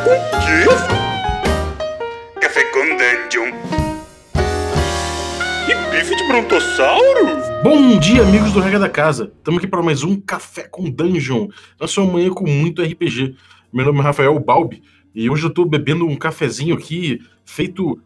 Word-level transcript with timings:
com 0.00 0.10
quê? 0.10 0.64
Café 2.40 2.64
com 2.66 2.84
Dungeon. 2.96 3.52
E 5.68 5.90
bife 5.90 6.14
de 6.14 6.28
brontossauro? 6.28 7.26
Bom 7.64 7.98
dia, 7.98 8.22
amigos 8.22 8.52
do 8.52 8.60
Regra 8.60 8.78
da 8.78 8.88
Casa. 8.88 9.32
Estamos 9.36 9.58
aqui 9.58 9.66
para 9.66 9.82
mais 9.82 10.04
um 10.04 10.20
Café 10.20 10.68
com 10.68 10.88
Dungeon. 10.88 11.48
Na 11.80 11.88
sua 11.88 12.06
manhã 12.06 12.30
com 12.30 12.48
muito 12.48 12.80
RPG. 12.80 13.34
Meu 13.72 13.86
nome 13.86 13.98
é 13.98 14.02
Rafael 14.02 14.38
Balbi 14.38 14.82
e 15.12 15.28
hoje 15.28 15.42
eu 15.42 15.48
estou 15.48 15.64
bebendo 15.66 16.06
um 16.06 16.14
cafezinho 16.14 16.76
aqui 16.76 17.20
feito 17.44 18.00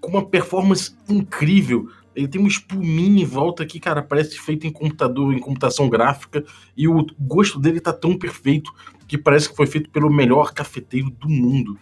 com 0.00 0.12
uma 0.12 0.24
performance 0.24 0.96
incrível. 1.08 1.88
Ele 2.16 2.28
tem 2.28 2.40
uma 2.40 2.48
espuminha 2.48 3.22
em 3.22 3.26
volta 3.26 3.62
aqui, 3.62 3.78
cara, 3.78 4.02
parece 4.02 4.38
feito 4.38 4.66
em 4.66 4.72
computador, 4.72 5.32
em 5.32 5.38
computação 5.38 5.88
gráfica, 5.88 6.44
e 6.76 6.86
o 6.86 7.06
gosto 7.18 7.58
dele 7.58 7.80
tá 7.80 7.92
tão 7.92 8.18
perfeito 8.18 8.72
que 9.12 9.18
parece 9.18 9.50
que 9.50 9.54
foi 9.54 9.66
feito 9.66 9.90
pelo 9.90 10.10
melhor 10.10 10.54
cafeteiro 10.54 11.10
do 11.10 11.28
mundo. 11.28 11.78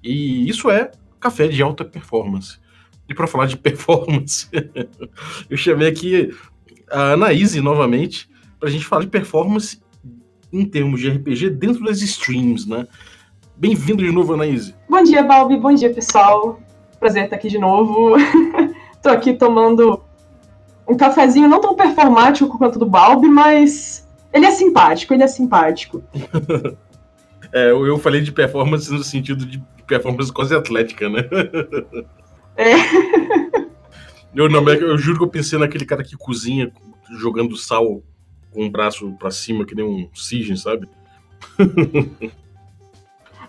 E 0.00 0.48
isso 0.48 0.70
é 0.70 0.92
café 1.18 1.48
de 1.48 1.60
alta 1.60 1.84
performance. 1.84 2.60
E 3.08 3.14
para 3.14 3.26
falar 3.26 3.46
de 3.46 3.56
performance, 3.58 4.48
eu 5.50 5.56
chamei 5.56 5.88
aqui 5.88 6.32
a 6.88 7.14
Anaíse 7.14 7.60
novamente 7.60 8.30
para 8.60 8.68
a 8.68 8.70
gente 8.70 8.86
falar 8.86 9.02
de 9.02 9.08
performance 9.08 9.82
em 10.52 10.64
termos 10.64 11.00
de 11.00 11.10
RPG 11.10 11.50
dentro 11.50 11.82
das 11.82 12.00
streams, 12.00 12.68
né? 12.68 12.86
Bem-vindo 13.56 14.04
de 14.04 14.12
novo, 14.12 14.34
Anaíse. 14.34 14.76
Bom 14.88 15.02
dia, 15.02 15.24
Balbi. 15.24 15.56
Bom 15.56 15.74
dia, 15.74 15.92
pessoal. 15.92 16.60
Prazer 17.00 17.24
estar 17.24 17.34
aqui 17.34 17.48
de 17.48 17.58
novo. 17.58 18.14
Tô 19.02 19.08
aqui 19.08 19.34
tomando 19.34 20.00
um 20.88 20.96
cafezinho 20.96 21.48
não 21.48 21.60
tão 21.60 21.74
performático 21.74 22.56
quanto 22.56 22.78
do 22.78 22.86
Balbi, 22.86 23.26
mas 23.26 24.03
ele 24.34 24.46
é 24.46 24.50
simpático, 24.50 25.14
ele 25.14 25.22
é 25.22 25.28
simpático. 25.28 26.02
é, 27.52 27.70
eu 27.70 27.98
falei 27.98 28.20
de 28.20 28.32
performance 28.32 28.92
no 28.92 29.02
sentido 29.02 29.46
de 29.46 29.62
performance 29.86 30.32
quase 30.32 30.54
atlética, 30.54 31.08
né? 31.08 31.22
É. 32.56 32.74
Eu, 34.32 34.48
não, 34.48 34.68
eu 34.68 34.98
juro 34.98 35.18
que 35.18 35.24
eu 35.24 35.28
pensei 35.28 35.56
naquele 35.56 35.84
cara 35.84 36.02
que 36.02 36.16
cozinha 36.16 36.72
jogando 37.18 37.56
sal 37.56 38.02
com 38.52 38.66
o 38.66 38.70
braço 38.70 39.12
para 39.12 39.30
cima, 39.30 39.64
que 39.64 39.76
nem 39.76 39.84
um 39.84 40.08
cisne, 40.12 40.56
sabe? 40.56 40.88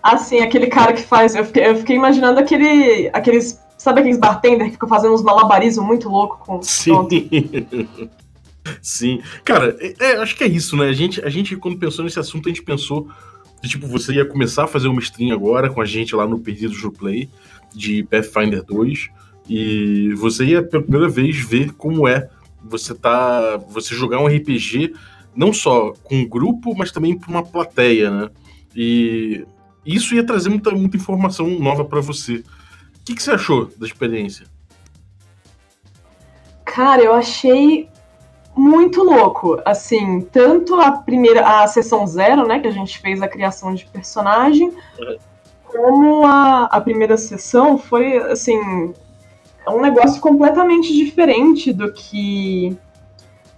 Assim, 0.00 0.38
aquele 0.38 0.68
cara 0.68 0.92
que 0.92 1.02
faz. 1.02 1.34
Eu 1.34 1.44
fiquei, 1.44 1.66
eu 1.66 1.76
fiquei 1.76 1.96
imaginando 1.96 2.38
aquele, 2.38 3.10
aqueles 3.12 3.60
Sabe 3.78 4.00
aqueles 4.00 4.18
bartender 4.18 4.66
que 4.66 4.72
ficam 4.72 4.88
fazendo 4.88 5.14
uns 5.14 5.22
malabarismos 5.22 5.86
muito 5.86 6.08
loucos 6.08 6.38
com 6.40 6.62
Sim. 6.62 6.92
Sim. 8.82 9.20
Cara, 9.44 9.76
é, 9.80 9.94
é, 9.98 10.16
acho 10.18 10.36
que 10.36 10.44
é 10.44 10.46
isso, 10.46 10.76
né? 10.76 10.88
A 10.88 10.92
gente, 10.92 11.20
a 11.24 11.28
gente, 11.28 11.56
quando 11.56 11.78
pensou 11.78 12.04
nesse 12.04 12.18
assunto, 12.18 12.48
a 12.48 12.50
gente 12.50 12.62
pensou 12.62 13.08
que, 13.60 13.68
tipo, 13.68 13.86
você 13.86 14.14
ia 14.14 14.24
começar 14.24 14.64
a 14.64 14.66
fazer 14.66 14.88
uma 14.88 15.00
stream 15.00 15.32
agora 15.32 15.70
com 15.70 15.80
a 15.80 15.84
gente 15.84 16.14
lá 16.14 16.26
no 16.26 16.38
Perdidos 16.38 16.80
do 16.80 16.92
Play 16.92 17.28
de 17.74 18.04
Pathfinder 18.04 18.62
2 18.64 19.08
e 19.48 20.14
você 20.14 20.44
ia 20.44 20.62
pela 20.62 20.82
primeira 20.82 21.08
vez 21.08 21.36
ver 21.36 21.72
como 21.72 22.08
é 22.08 22.28
você 22.64 22.94
tá 22.94 23.58
você 23.68 23.94
jogar 23.94 24.18
um 24.18 24.26
RPG 24.26 24.92
não 25.34 25.52
só 25.52 25.92
com 26.02 26.16
um 26.16 26.28
grupo, 26.28 26.74
mas 26.76 26.90
também 26.90 27.16
para 27.16 27.30
uma 27.30 27.44
plateia, 27.44 28.10
né? 28.10 28.30
E 28.74 29.44
isso 29.84 30.14
ia 30.14 30.24
trazer 30.24 30.48
muita, 30.48 30.70
muita 30.72 30.96
informação 30.96 31.48
nova 31.60 31.84
para 31.84 32.00
você 32.00 32.42
que, 33.06 33.14
que 33.14 33.22
você 33.22 33.30
achou 33.30 33.70
da 33.76 33.86
experiência? 33.86 34.46
Cara, 36.64 37.02
eu 37.02 37.14
achei 37.14 37.88
muito 38.56 39.02
louco. 39.02 39.60
Assim, 39.64 40.22
tanto 40.32 40.74
a 40.76 40.92
primeira, 40.92 41.62
a 41.62 41.66
sessão 41.66 42.06
zero, 42.06 42.46
né, 42.46 42.58
que 42.58 42.66
a 42.66 42.72
gente 42.72 42.98
fez 42.98 43.20
a 43.20 43.28
criação 43.28 43.74
de 43.74 43.84
personagem, 43.86 44.72
como 45.64 46.26
a, 46.26 46.64
a 46.64 46.80
primeira 46.80 47.16
sessão 47.16 47.76
foi, 47.76 48.16
assim, 48.16 48.58
um 49.68 49.80
negócio 49.80 50.20
completamente 50.20 50.94
diferente 50.94 51.72
do 51.72 51.92
que 51.92 52.76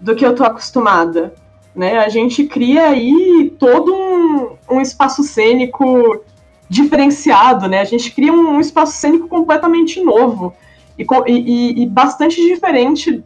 do 0.01 0.15
que 0.15 0.25
eu 0.25 0.35
tô 0.35 0.45
acostumada. 0.45 1.35
Né? 1.75 1.99
A 1.99 2.09
gente 2.09 2.45
cria 2.45 2.89
aí 2.89 3.53
todo 3.59 3.95
um, 3.95 4.57
um 4.71 4.81
espaço 4.81 5.23
cênico 5.23 6.25
diferenciado, 6.69 7.67
né? 7.67 7.81
A 7.81 7.85
gente 7.85 8.11
cria 8.13 8.33
um, 8.33 8.61
espaço 8.61 8.93
cênico 8.93 9.27
completamente 9.27 10.01
novo 10.01 10.55
e, 10.99 11.05
e, 11.27 11.83
e 11.83 11.87
bastante 11.87 12.37
diferente 12.43 13.25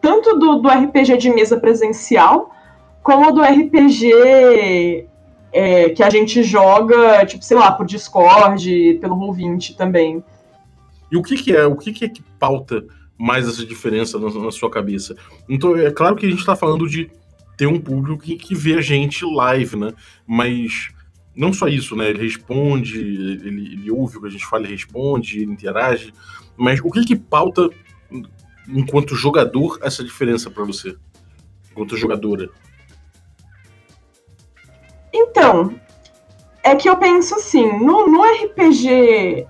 tanto 0.00 0.38
do, 0.38 0.56
do, 0.56 0.68
RPG 0.68 1.16
de 1.18 1.30
mesa 1.30 1.58
presencial 1.58 2.54
como 3.02 3.32
do 3.32 3.42
RPG 3.42 5.06
é, 5.52 5.90
que 5.90 6.02
a 6.02 6.10
gente 6.10 6.42
joga, 6.42 7.24
tipo, 7.26 7.44
sei 7.44 7.56
lá, 7.56 7.72
por 7.72 7.86
Discord, 7.86 8.98
pelo 9.00 9.16
Roll20 9.16 9.76
também. 9.76 10.22
E 11.10 11.16
o 11.16 11.22
que, 11.22 11.36
que 11.36 11.54
é? 11.54 11.66
O 11.66 11.76
que, 11.76 11.92
que 11.92 12.04
é 12.04 12.08
que 12.08 12.22
pauta 12.38 12.84
mais 13.18 13.48
essa 13.48 13.64
diferença 13.64 14.18
na, 14.18 14.30
na 14.30 14.50
sua 14.50 14.70
cabeça? 14.70 15.16
Então, 15.48 15.76
é 15.76 15.90
claro 15.90 16.16
que 16.16 16.26
a 16.26 16.30
gente 16.30 16.38
está 16.38 16.54
falando 16.54 16.88
de 16.88 17.10
ter 17.56 17.66
um 17.66 17.80
público 17.80 18.22
que, 18.22 18.36
que 18.36 18.54
vê 18.54 18.74
a 18.74 18.80
gente 18.80 19.24
live, 19.24 19.76
né? 19.76 19.92
Mas 20.26 20.90
não 21.34 21.52
só 21.52 21.68
isso, 21.68 21.96
né? 21.96 22.10
Ele 22.10 22.22
responde, 22.22 22.98
ele, 22.98 23.72
ele 23.72 23.90
ouve 23.90 24.16
o 24.16 24.20
que 24.20 24.28
a 24.28 24.30
gente 24.30 24.46
fala, 24.46 24.64
ele 24.64 24.72
responde, 24.72 25.42
ele 25.42 25.52
interage. 25.52 26.12
Mas 26.56 26.80
o 26.80 26.90
que 26.90 27.04
que 27.04 27.16
pauta, 27.16 27.68
enquanto 28.68 29.14
jogador, 29.14 29.78
essa 29.82 30.02
diferença 30.04 30.50
para 30.50 30.64
você? 30.64 30.96
Enquanto 31.70 31.96
jogadora? 31.96 32.48
Então, 35.12 35.74
é 36.62 36.74
que 36.74 36.88
eu 36.88 36.96
penso 36.96 37.34
assim, 37.34 37.66
no, 37.78 38.06
no 38.06 38.22
RPG. 38.22 39.46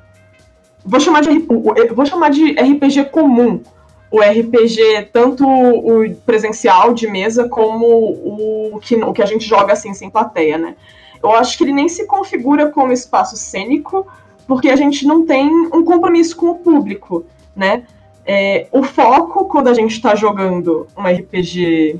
Vou 0.84 1.00
chamar, 1.00 1.20
de, 1.20 1.46
vou 1.94 2.06
chamar 2.06 2.30
de 2.30 2.52
RPG 2.52 3.06
comum. 3.06 3.62
O 4.10 4.20
RPG, 4.20 5.10
tanto 5.12 5.46
o 5.46 6.14
presencial 6.26 6.92
de 6.94 7.06
mesa, 7.06 7.48
como 7.48 7.86
o 8.74 8.80
que, 8.80 8.96
o 8.96 9.12
que 9.12 9.22
a 9.22 9.26
gente 9.26 9.46
joga 9.46 9.72
assim, 9.72 9.94
sem 9.94 10.10
plateia, 10.10 10.58
né? 10.58 10.74
eu 11.22 11.32
acho 11.32 11.56
que 11.56 11.64
ele 11.64 11.72
nem 11.72 11.88
se 11.88 12.06
configura 12.06 12.70
como 12.70 12.92
espaço 12.92 13.36
cênico, 13.36 14.06
porque 14.46 14.68
a 14.68 14.76
gente 14.76 15.06
não 15.06 15.24
tem 15.24 15.48
um 15.72 15.84
compromisso 15.84 16.36
com 16.36 16.50
o 16.50 16.58
público, 16.58 17.24
né? 17.54 17.84
É, 18.32 18.68
o 18.70 18.84
foco, 18.84 19.46
quando 19.46 19.66
a 19.66 19.74
gente 19.74 19.90
está 19.90 20.14
jogando 20.14 20.86
um 20.96 21.02
RPG 21.02 21.98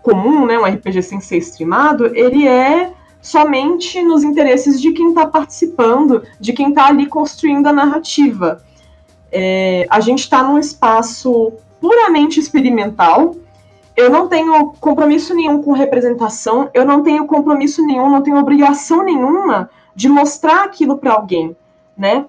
comum, 0.00 0.46
né, 0.46 0.56
um 0.56 0.64
RPG 0.64 1.02
sem 1.02 1.18
ser 1.18 1.38
streamado, 1.38 2.14
ele 2.14 2.46
é 2.46 2.92
somente 3.20 4.00
nos 4.00 4.22
interesses 4.22 4.80
de 4.80 4.92
quem 4.92 5.08
está 5.08 5.26
participando, 5.26 6.22
de 6.38 6.52
quem 6.52 6.68
está 6.68 6.86
ali 6.86 7.06
construindo 7.06 7.66
a 7.66 7.72
narrativa. 7.72 8.62
É, 9.32 9.84
a 9.90 9.98
gente 9.98 10.20
está 10.20 10.44
num 10.44 10.58
espaço 10.58 11.54
puramente 11.80 12.38
experimental, 12.38 13.34
eu 13.96 14.08
não 14.08 14.28
tenho 14.28 14.74
compromisso 14.78 15.34
nenhum 15.34 15.60
com 15.60 15.72
representação, 15.72 16.70
eu 16.72 16.84
não 16.84 17.02
tenho 17.02 17.26
compromisso 17.26 17.84
nenhum, 17.84 18.08
não 18.08 18.22
tenho 18.22 18.38
obrigação 18.38 19.04
nenhuma 19.04 19.68
de 19.92 20.08
mostrar 20.08 20.62
aquilo 20.62 20.98
para 20.98 21.14
alguém, 21.14 21.56
né? 21.98 22.26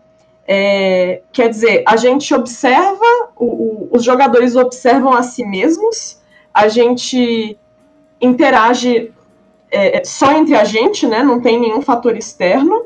É, 0.47 1.21
quer 1.31 1.49
dizer, 1.49 1.83
a 1.87 1.95
gente 1.95 2.33
observa, 2.33 3.05
o, 3.35 3.45
o, 3.45 3.89
os 3.91 4.03
jogadores 4.03 4.55
observam 4.55 5.13
a 5.13 5.23
si 5.23 5.43
mesmos, 5.43 6.21
a 6.53 6.67
gente 6.67 7.57
interage 8.21 9.11
é, 9.71 10.03
só 10.03 10.31
entre 10.33 10.55
a 10.55 10.63
gente, 10.63 11.07
né? 11.07 11.23
Não 11.23 11.41
tem 11.41 11.59
nenhum 11.59 11.81
fator 11.81 12.15
externo. 12.15 12.85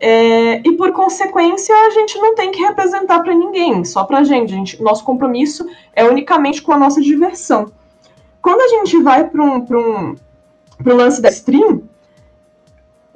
É, 0.00 0.60
e 0.64 0.76
por 0.76 0.92
consequência, 0.92 1.74
a 1.74 1.90
gente 1.90 2.18
não 2.18 2.34
tem 2.34 2.52
que 2.52 2.60
representar 2.60 3.20
para 3.20 3.34
ninguém, 3.34 3.84
só 3.84 4.04
para 4.04 4.18
a 4.18 4.24
gente. 4.24 4.80
Nosso 4.82 5.04
compromisso 5.04 5.66
é 5.94 6.04
unicamente 6.04 6.62
com 6.62 6.72
a 6.72 6.78
nossa 6.78 7.00
diversão. 7.00 7.72
Quando 8.40 8.60
a 8.60 8.68
gente 8.68 9.02
vai 9.02 9.24
para 9.28 9.42
um, 9.42 9.56
um, 9.56 10.16
o 10.84 10.94
lance 10.94 11.20
da 11.20 11.28
stream, 11.28 11.82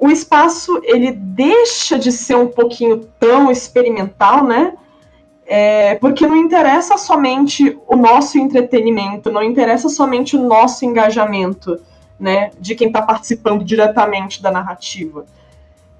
o 0.03 0.11
espaço 0.11 0.81
ele 0.83 1.13
deixa 1.13 1.97
de 1.97 2.11
ser 2.11 2.35
um 2.35 2.47
pouquinho 2.47 3.07
tão 3.17 3.49
experimental, 3.49 4.43
né? 4.43 4.73
É, 5.45 5.95
porque 5.95 6.27
não 6.27 6.35
interessa 6.35 6.97
somente 6.97 7.77
o 7.87 7.95
nosso 7.95 8.37
entretenimento, 8.37 9.31
não 9.31 9.41
interessa 9.41 9.87
somente 9.87 10.35
o 10.35 10.45
nosso 10.45 10.83
engajamento, 10.83 11.79
né? 12.19 12.51
De 12.59 12.75
quem 12.75 12.87
está 12.87 13.01
participando 13.01 13.63
diretamente 13.63 14.43
da 14.43 14.51
narrativa 14.51 15.25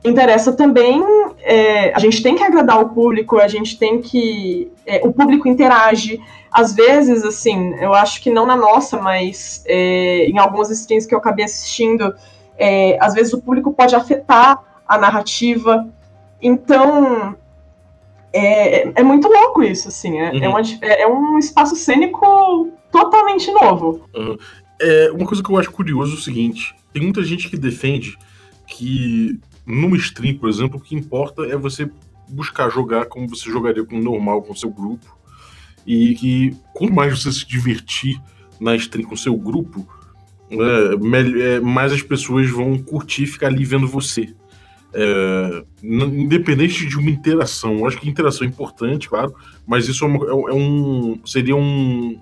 interessa 0.03 0.51
também. 0.51 1.01
É, 1.39 1.93
a 1.95 1.99
gente 1.99 2.21
tem 2.21 2.35
que 2.35 2.43
agradar 2.43 2.81
o 2.81 2.89
público, 2.89 3.39
a 3.39 3.47
gente 3.47 3.77
tem 3.77 4.01
que. 4.01 4.69
É, 4.85 4.99
o 5.07 5.13
público 5.13 5.47
interage. 5.47 6.19
Às 6.51 6.75
vezes, 6.75 7.23
assim, 7.23 7.73
eu 7.75 7.93
acho 7.93 8.21
que 8.21 8.29
não 8.29 8.45
na 8.45 8.57
nossa, 8.57 8.99
mas 8.99 9.63
é, 9.65 10.25
em 10.25 10.37
algumas 10.37 10.69
streams 10.69 11.07
que 11.07 11.15
eu 11.15 11.19
acabei 11.19 11.45
assistindo, 11.45 12.13
é, 12.57 12.97
às 13.03 13.13
vezes 13.13 13.33
o 13.33 13.41
público 13.41 13.73
pode 13.73 13.95
afetar 13.95 14.61
a 14.87 14.97
narrativa. 14.97 15.87
Então. 16.41 17.35
É, 18.35 18.99
é 18.99 19.03
muito 19.03 19.27
louco 19.27 19.61
isso, 19.61 19.89
assim. 19.89 20.19
É, 20.19 20.35
é 20.37 20.47
uhum. 20.47 20.55
uma, 20.55 20.61
é, 20.81 21.07
um 21.07 21.37
espaço 21.37 21.75
cênico 21.75 22.71
totalmente 22.91 23.51
novo. 23.51 24.07
Uhum. 24.15 24.37
É, 24.81 25.11
uma 25.11 25.25
coisa 25.25 25.43
que 25.43 25.51
eu 25.51 25.57
acho 25.57 25.71
curioso 25.71 26.13
é 26.13 26.17
o 26.17 26.21
seguinte: 26.21 26.75
tem 26.91 27.03
muita 27.03 27.23
gente 27.23 27.49
que 27.49 27.57
defende 27.57 28.17
que 28.67 29.39
numa 29.65 29.95
stream, 29.97 30.37
por 30.37 30.49
exemplo, 30.49 30.77
o 30.77 30.81
que 30.81 30.95
importa 30.95 31.43
é 31.43 31.55
você 31.55 31.89
buscar 32.27 32.69
jogar 32.69 33.05
como 33.05 33.27
você 33.27 33.49
jogaria 33.49 33.85
com 33.85 33.97
normal 33.99 34.41
com 34.41 34.55
seu 34.55 34.69
grupo. 34.69 35.17
E 35.85 36.15
que 36.15 36.55
quanto 36.73 36.93
mais 36.93 37.19
você 37.19 37.31
se 37.31 37.45
divertir 37.45 38.19
na 38.59 38.75
stream 38.75 39.07
com 39.07 39.15
seu 39.15 39.35
grupo, 39.35 39.85
é, 40.61 41.55
é, 41.55 41.59
mais 41.59 41.91
as 41.91 42.01
pessoas 42.01 42.49
vão 42.49 42.77
curtir 42.77 43.25
ficar 43.25 43.47
ali 43.47 43.63
vendo 43.65 43.87
você. 43.87 44.33
É, 44.95 45.63
independente 45.81 46.85
de 46.85 46.97
uma 46.97 47.09
interação. 47.09 47.79
Eu 47.79 47.87
acho 47.87 47.99
que 47.99 48.07
interação 48.07 48.45
é 48.45 48.49
importante, 48.49 49.09
claro, 49.09 49.33
mas 49.65 49.87
isso 49.87 50.05
é, 50.05 50.07
uma, 50.07 50.25
é, 50.25 50.29
é 50.29 50.53
um. 50.53 51.19
Seria 51.25 51.55
um, 51.55 52.19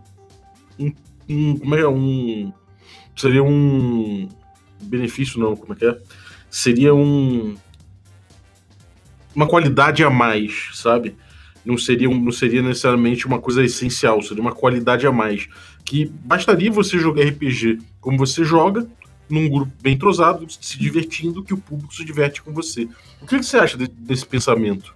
um, 0.80 0.94
um. 1.28 1.58
Como 1.58 1.76
é 1.76 1.82
é? 1.82 1.88
Um. 1.88 2.54
Seria 3.16 3.44
um. 3.44 4.30
Benefício, 4.84 5.40
não, 5.40 5.56
como 5.56 5.74
é 5.74 5.76
que 5.76 5.86
é? 5.86 5.98
Seria 6.50 6.96
um. 6.96 7.56
Uma 9.36 9.48
qualidade 9.48 10.04
a 10.04 10.10
mais, 10.10 10.70
sabe? 10.74 11.16
Não 11.64 11.78
seria, 11.78 12.10
não 12.10 12.32
seria 12.32 12.62
necessariamente 12.62 13.28
uma 13.28 13.40
coisa 13.40 13.64
essencial, 13.64 14.22
seria 14.22 14.42
uma 14.42 14.54
qualidade 14.54 15.06
a 15.06 15.12
mais. 15.12 15.48
Que 15.92 16.06
bastaria 16.06 16.72
você 16.72 16.98
jogar 16.98 17.26
RPG 17.26 17.80
como 18.00 18.18
você 18.18 18.46
joga, 18.46 18.88
num 19.30 19.50
grupo 19.50 19.74
bem 19.82 19.96
entrosado, 19.96 20.48
se 20.50 20.80
divertindo, 20.80 21.44
que 21.44 21.54
o 21.54 21.58
público 21.58 21.94
se 21.94 22.06
diverte 22.06 22.42
com 22.42 22.54
você. 22.54 22.88
O 23.22 23.26
que 23.26 23.44
você 23.44 23.58
acha 23.58 23.78
de, 23.78 23.90
desse 23.90 24.26
pensamento? 24.26 24.96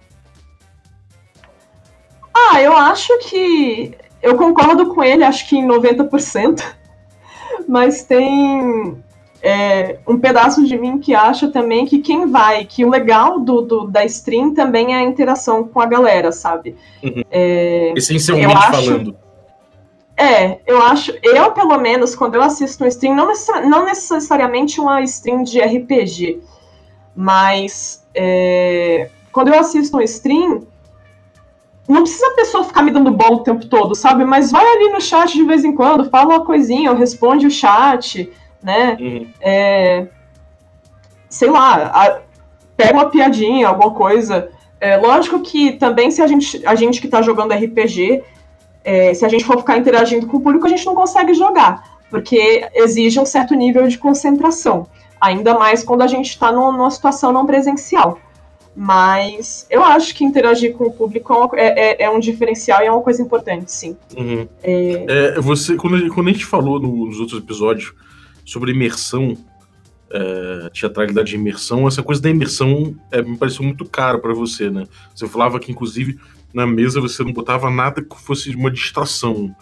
Ah, 2.32 2.62
eu 2.62 2.74
acho 2.74 3.12
que. 3.28 3.92
Eu 4.22 4.36
concordo 4.36 4.86
com 4.86 5.04
ele, 5.04 5.22
acho 5.22 5.46
que 5.46 5.58
em 5.58 5.68
90%, 5.68 6.64
mas 7.68 8.02
tem 8.04 8.96
é, 9.42 9.98
um 10.08 10.18
pedaço 10.18 10.64
de 10.64 10.78
mim 10.78 10.98
que 10.98 11.14
acha 11.14 11.48
também 11.48 11.84
que 11.84 11.98
quem 11.98 12.24
vai, 12.24 12.64
que 12.64 12.86
o 12.86 12.88
legal 12.88 13.38
do, 13.38 13.60
do 13.60 13.86
da 13.86 14.02
stream 14.06 14.54
também 14.54 14.94
é 14.94 14.96
a 14.96 15.02
interação 15.02 15.62
com 15.62 15.78
a 15.78 15.84
galera, 15.84 16.32
sabe? 16.32 16.74
Uhum. 17.02 17.22
É, 17.30 17.92
Essencialmente 17.94 18.56
acho, 18.56 18.70
falando. 18.70 19.25
É, 20.16 20.60
eu 20.66 20.80
acho, 20.80 21.12
eu 21.22 21.52
pelo 21.52 21.76
menos, 21.78 22.14
quando 22.14 22.36
eu 22.36 22.42
assisto 22.42 22.82
um 22.82 22.86
stream, 22.86 23.14
não, 23.14 23.28
necessari 23.28 23.68
não 23.68 23.84
necessariamente 23.84 24.80
uma 24.80 25.02
stream 25.02 25.42
de 25.42 25.60
RPG, 25.60 26.40
mas 27.14 28.06
é, 28.14 29.10
quando 29.30 29.48
eu 29.48 29.60
assisto 29.60 29.98
um 29.98 30.00
stream, 30.00 30.66
não 31.86 32.02
precisa 32.02 32.26
a 32.28 32.34
pessoa 32.34 32.64
ficar 32.64 32.82
me 32.82 32.90
dando 32.90 33.10
bola 33.10 33.36
o 33.36 33.42
tempo 33.42 33.66
todo, 33.66 33.94
sabe? 33.94 34.24
Mas 34.24 34.50
vai 34.50 34.66
ali 34.66 34.88
no 34.88 35.00
chat 35.00 35.32
de 35.34 35.44
vez 35.44 35.64
em 35.64 35.74
quando, 35.74 36.08
fala 36.08 36.36
uma 36.36 36.44
coisinha, 36.44 36.90
ou 36.90 36.96
responde 36.96 37.46
o 37.46 37.50
chat, 37.50 38.32
né? 38.62 38.96
Uhum. 38.98 39.26
É, 39.40 40.06
sei 41.28 41.50
lá, 41.50 41.90
a, 41.94 42.20
pega 42.76 42.94
uma 42.94 43.10
piadinha, 43.10 43.68
alguma 43.68 43.92
coisa. 43.92 44.50
É, 44.80 44.96
lógico 44.96 45.40
que 45.40 45.72
também 45.72 46.10
se 46.10 46.22
a 46.22 46.26
gente, 46.26 46.66
a 46.66 46.74
gente 46.74 47.00
que 47.00 47.08
tá 47.08 47.22
jogando 47.22 47.52
RPG 47.52 48.22
é, 48.86 49.12
se 49.12 49.24
a 49.24 49.28
gente 49.28 49.44
for 49.44 49.58
ficar 49.58 49.76
interagindo 49.76 50.28
com 50.28 50.36
o 50.36 50.40
público, 50.40 50.64
a 50.64 50.70
gente 50.70 50.86
não 50.86 50.94
consegue 50.94 51.34
jogar, 51.34 51.98
porque 52.08 52.68
exige 52.72 53.18
um 53.18 53.26
certo 53.26 53.52
nível 53.52 53.88
de 53.88 53.98
concentração, 53.98 54.86
ainda 55.20 55.58
mais 55.58 55.82
quando 55.82 56.02
a 56.02 56.06
gente 56.06 56.28
está 56.30 56.52
numa 56.52 56.88
situação 56.88 57.32
não 57.32 57.44
presencial. 57.44 58.20
Mas 58.76 59.66
eu 59.70 59.82
acho 59.82 60.14
que 60.14 60.22
interagir 60.22 60.74
com 60.74 60.84
o 60.84 60.92
público 60.92 61.50
é, 61.56 61.60
é, 61.60 62.02
é, 62.02 62.02
é 62.04 62.10
um 62.10 62.20
diferencial 62.20 62.80
e 62.82 62.86
é 62.86 62.92
uma 62.92 63.02
coisa 63.02 63.20
importante, 63.22 63.72
sim. 63.72 63.96
Uhum. 64.16 64.46
É... 64.62 65.04
é 65.08 65.40
você, 65.40 65.74
quando, 65.74 66.08
quando 66.14 66.28
a 66.28 66.32
gente 66.32 66.44
falou 66.44 66.78
nos 66.78 67.18
outros 67.18 67.40
episódios 67.40 67.92
sobre 68.44 68.70
imersão, 68.70 69.36
é, 70.10 70.70
teatralidade 70.70 71.30
de 71.30 71.36
imersão, 71.36 71.88
essa 71.88 72.02
coisa 72.02 72.22
da 72.22 72.30
imersão 72.30 72.94
é, 73.10 73.20
me 73.20 73.36
pareceu 73.36 73.64
muito 73.64 73.84
caro 73.84 74.20
para 74.20 74.32
você, 74.32 74.70
né? 74.70 74.84
Você 75.12 75.26
falava 75.26 75.58
que, 75.58 75.72
inclusive, 75.72 76.20
na 76.56 76.66
mesa 76.66 77.02
você 77.02 77.22
não 77.22 77.34
botava 77.34 77.68
nada 77.68 78.00
que 78.00 78.18
fosse 78.18 78.48
uma 78.56 78.70
distração. 78.70 79.54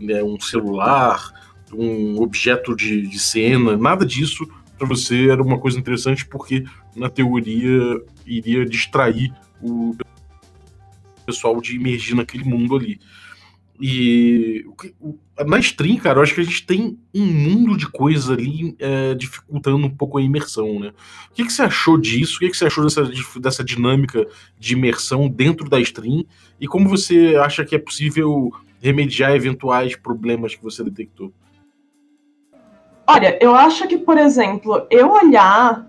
Né? 0.00 0.22
Um 0.22 0.38
celular, 0.38 1.32
um 1.72 2.22
objeto 2.22 2.76
de, 2.76 3.08
de 3.08 3.18
cena, 3.18 3.76
nada 3.76 4.06
disso 4.06 4.48
para 4.78 4.86
você 4.86 5.30
era 5.30 5.42
uma 5.42 5.58
coisa 5.58 5.76
interessante 5.76 6.24
porque, 6.24 6.64
na 6.94 7.10
teoria, 7.10 8.00
iria 8.24 8.64
distrair 8.64 9.34
o 9.60 9.96
pessoal 11.26 11.60
de 11.60 11.74
imergir 11.74 12.14
naquele 12.14 12.44
mundo 12.44 12.76
ali. 12.76 13.00
E 13.80 14.64
na 15.46 15.58
stream, 15.58 15.98
cara, 15.98 16.18
eu 16.18 16.22
acho 16.22 16.34
que 16.34 16.40
a 16.40 16.44
gente 16.44 16.66
tem 16.66 16.98
um 17.14 17.24
mundo 17.24 17.76
de 17.76 17.86
coisa 17.86 18.32
ali 18.32 18.74
é, 18.78 19.14
dificultando 19.14 19.86
um 19.86 19.90
pouco 19.90 20.18
a 20.18 20.22
imersão, 20.22 20.80
né? 20.80 20.92
O 21.30 21.34
que, 21.34 21.44
que 21.44 21.52
você 21.52 21.62
achou 21.62 21.96
disso? 21.96 22.36
O 22.36 22.38
que, 22.40 22.50
que 22.50 22.56
você 22.56 22.66
achou 22.66 22.82
dessa, 22.82 23.08
dessa 23.40 23.64
dinâmica 23.64 24.26
de 24.58 24.72
imersão 24.72 25.28
dentro 25.28 25.68
da 25.68 25.78
stream? 25.80 26.24
E 26.60 26.66
como 26.66 26.88
você 26.88 27.36
acha 27.36 27.64
que 27.64 27.76
é 27.76 27.78
possível 27.78 28.50
remediar 28.80 29.32
eventuais 29.32 29.94
problemas 29.94 30.54
que 30.54 30.62
você 30.62 30.82
detectou? 30.82 31.32
Olha, 33.06 33.38
eu 33.40 33.54
acho 33.54 33.86
que, 33.86 33.96
por 33.96 34.18
exemplo, 34.18 34.86
eu 34.90 35.10
olhar 35.12 35.88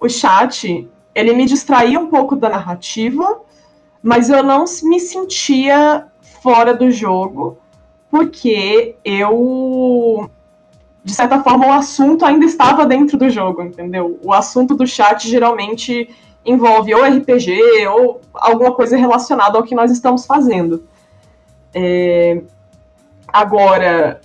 o 0.00 0.08
chat, 0.08 0.88
ele 1.14 1.32
me 1.34 1.46
distraía 1.46 1.98
um 1.98 2.08
pouco 2.08 2.36
da 2.36 2.48
narrativa, 2.48 3.42
mas 4.02 4.30
eu 4.30 4.42
não 4.42 4.64
me 4.84 5.00
sentia 5.00 6.06
fora 6.44 6.74
do 6.74 6.90
jogo, 6.90 7.56
porque 8.10 8.96
eu, 9.02 10.28
de 11.02 11.14
certa 11.14 11.42
forma, 11.42 11.68
o 11.68 11.72
assunto 11.72 12.22
ainda 12.22 12.44
estava 12.44 12.84
dentro 12.84 13.16
do 13.16 13.30
jogo, 13.30 13.62
entendeu? 13.62 14.20
O 14.22 14.30
assunto 14.30 14.74
do 14.74 14.86
chat 14.86 15.26
geralmente 15.26 16.14
envolve 16.44 16.94
ou 16.94 17.02
RPG 17.02 17.86
ou 17.86 18.20
alguma 18.34 18.74
coisa 18.74 18.94
relacionada 18.94 19.56
ao 19.56 19.64
que 19.64 19.74
nós 19.74 19.90
estamos 19.90 20.26
fazendo. 20.26 20.84
É... 21.72 22.42
Agora, 23.26 24.20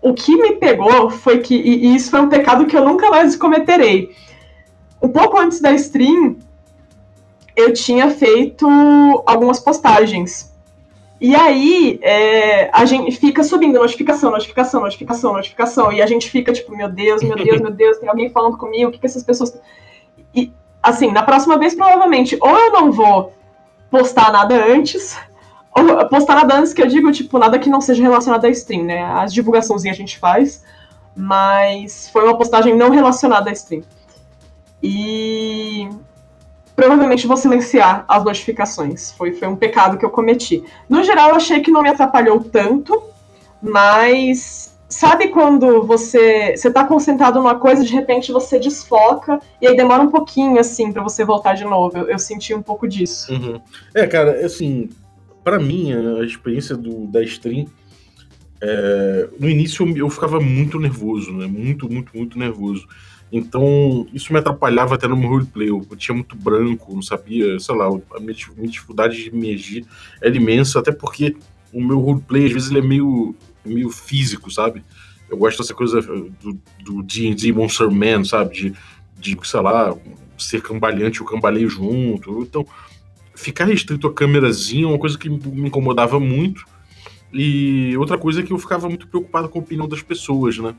o 0.00 0.14
que 0.14 0.34
me 0.34 0.52
pegou 0.52 1.10
foi 1.10 1.40
que, 1.40 1.54
e 1.54 1.94
isso 1.94 2.10
foi 2.10 2.22
um 2.22 2.30
pecado 2.30 2.64
que 2.64 2.74
eu 2.76 2.86
nunca 2.86 3.10
mais 3.10 3.36
cometerei. 3.36 4.16
Um 5.00 5.10
pouco 5.10 5.38
antes 5.38 5.60
da 5.60 5.72
stream, 5.72 6.38
eu 7.54 7.74
tinha 7.74 8.08
feito 8.08 8.66
algumas 9.26 9.60
postagens 9.60 10.51
e 11.24 11.36
aí 11.36 12.00
é, 12.02 12.68
a 12.72 12.84
gente 12.84 13.16
fica 13.16 13.44
subindo 13.44 13.78
notificação, 13.78 14.32
notificação, 14.32 14.80
notificação, 14.80 15.32
notificação. 15.34 15.92
E 15.92 16.02
a 16.02 16.06
gente 16.06 16.28
fica 16.28 16.52
tipo, 16.52 16.76
meu 16.76 16.88
Deus, 16.88 17.22
meu 17.22 17.36
Deus, 17.36 17.60
meu 17.60 17.70
Deus, 17.70 17.98
tem 17.98 18.08
alguém 18.08 18.28
falando 18.28 18.58
comigo, 18.58 18.88
o 18.88 18.92
que, 18.92 18.98
que 18.98 19.06
essas 19.06 19.22
pessoas. 19.22 19.56
E 20.34 20.52
assim, 20.82 21.12
na 21.12 21.22
próxima 21.22 21.56
vez, 21.56 21.76
provavelmente, 21.76 22.36
ou 22.40 22.50
eu 22.50 22.72
não 22.72 22.90
vou 22.90 23.32
postar 23.88 24.32
nada 24.32 24.66
antes, 24.66 25.16
ou 25.70 26.08
postar 26.08 26.34
nada 26.34 26.56
antes 26.56 26.74
que 26.74 26.82
eu 26.82 26.88
digo, 26.88 27.12
tipo, 27.12 27.38
nada 27.38 27.56
que 27.56 27.70
não 27.70 27.80
seja 27.80 28.02
relacionado 28.02 28.44
à 28.44 28.50
stream, 28.50 28.82
né? 28.82 29.04
As 29.04 29.32
divulgaçõezinhas 29.32 29.96
a 29.96 30.00
gente 30.00 30.18
faz, 30.18 30.64
mas 31.14 32.08
foi 32.08 32.24
uma 32.24 32.36
postagem 32.36 32.74
não 32.74 32.90
relacionada 32.90 33.48
à 33.48 33.52
stream. 33.52 33.84
E 34.82 35.88
provavelmente 36.82 37.28
vou 37.28 37.36
silenciar 37.36 38.04
as 38.08 38.24
notificações. 38.24 39.12
Foi, 39.12 39.32
foi 39.32 39.46
um 39.46 39.54
pecado 39.54 39.96
que 39.96 40.04
eu 40.04 40.10
cometi. 40.10 40.64
No 40.88 41.04
geral, 41.04 41.30
eu 41.30 41.36
achei 41.36 41.60
que 41.60 41.70
não 41.70 41.80
me 41.80 41.88
atrapalhou 41.88 42.40
tanto, 42.40 43.00
mas 43.62 44.76
sabe 44.88 45.28
quando 45.28 45.84
você 45.84 46.56
você 46.56 46.70
tá 46.72 46.84
concentrado 46.84 47.38
numa 47.38 47.54
coisa, 47.54 47.84
de 47.84 47.92
repente 47.92 48.32
você 48.32 48.58
desfoca 48.58 49.40
e 49.60 49.66
aí 49.66 49.76
demora 49.76 50.02
um 50.02 50.10
pouquinho 50.10 50.58
assim 50.58 50.92
para 50.92 51.02
você 51.04 51.24
voltar 51.24 51.54
de 51.54 51.64
novo. 51.64 51.96
Eu, 51.96 52.08
eu, 52.08 52.18
senti 52.18 52.52
um 52.52 52.62
pouco 52.62 52.88
disso. 52.88 53.32
Uhum. 53.32 53.60
É, 53.94 54.04
cara, 54.08 54.44
assim, 54.44 54.90
para 55.44 55.60
mim 55.60 55.92
a 55.92 56.24
experiência 56.24 56.76
do 56.76 57.06
da 57.06 57.22
stream 57.22 57.66
é, 58.60 59.28
no 59.38 59.48
início 59.48 59.86
eu, 59.96 60.10
ficava 60.10 60.40
muito 60.40 60.80
nervoso, 60.80 61.32
né? 61.32 61.46
Muito, 61.46 61.88
muito, 61.88 62.16
muito 62.16 62.38
nervoso. 62.38 62.88
Então, 63.32 64.06
isso 64.12 64.30
me 64.30 64.38
atrapalhava 64.38 64.94
até 64.94 65.08
no 65.08 65.16
meu 65.16 65.30
roleplay. 65.30 65.70
Eu 65.70 65.80
tinha 65.96 66.14
muito 66.14 66.36
branco, 66.36 66.94
não 66.94 67.00
sabia, 67.00 67.58
sei 67.58 67.74
lá, 67.74 67.86
a 67.86 68.20
minha, 68.20 68.36
minha 68.54 68.68
dificuldade 68.68 69.16
de 69.16 69.28
emergir 69.30 69.86
era 70.20 70.36
imensa, 70.36 70.78
até 70.78 70.92
porque 70.92 71.34
o 71.72 71.82
meu 71.82 71.98
roleplay, 71.98 72.44
às 72.44 72.52
vezes, 72.52 72.70
ele 72.70 72.80
é 72.80 72.82
meio, 72.82 73.34
meio 73.64 73.88
físico, 73.88 74.50
sabe? 74.50 74.84
Eu 75.30 75.38
gosto 75.38 75.62
dessa 75.62 75.72
coisa 75.72 76.02
do 76.02 77.02
D&D 77.02 77.52
Monster 77.54 77.90
Man, 77.90 78.22
sabe? 78.22 78.54
De, 78.54 78.74
de, 79.18 79.48
sei 79.48 79.60
lá, 79.60 79.96
ser 80.36 80.60
cambaleante, 80.60 81.22
o 81.22 81.24
cambaleio 81.24 81.70
junto. 81.70 82.42
Então, 82.42 82.66
ficar 83.34 83.64
restrito 83.64 84.06
a 84.06 84.12
câmerazinha 84.12 84.84
é 84.84 84.88
uma 84.88 84.98
coisa 84.98 85.16
que 85.16 85.30
me 85.30 85.68
incomodava 85.68 86.20
muito. 86.20 86.66
E 87.32 87.96
outra 87.96 88.18
coisa 88.18 88.40
é 88.40 88.42
que 88.42 88.52
eu 88.52 88.58
ficava 88.58 88.90
muito 88.90 89.08
preocupado 89.08 89.48
com 89.48 89.58
a 89.58 89.62
opinião 89.62 89.88
das 89.88 90.02
pessoas, 90.02 90.58
né? 90.58 90.74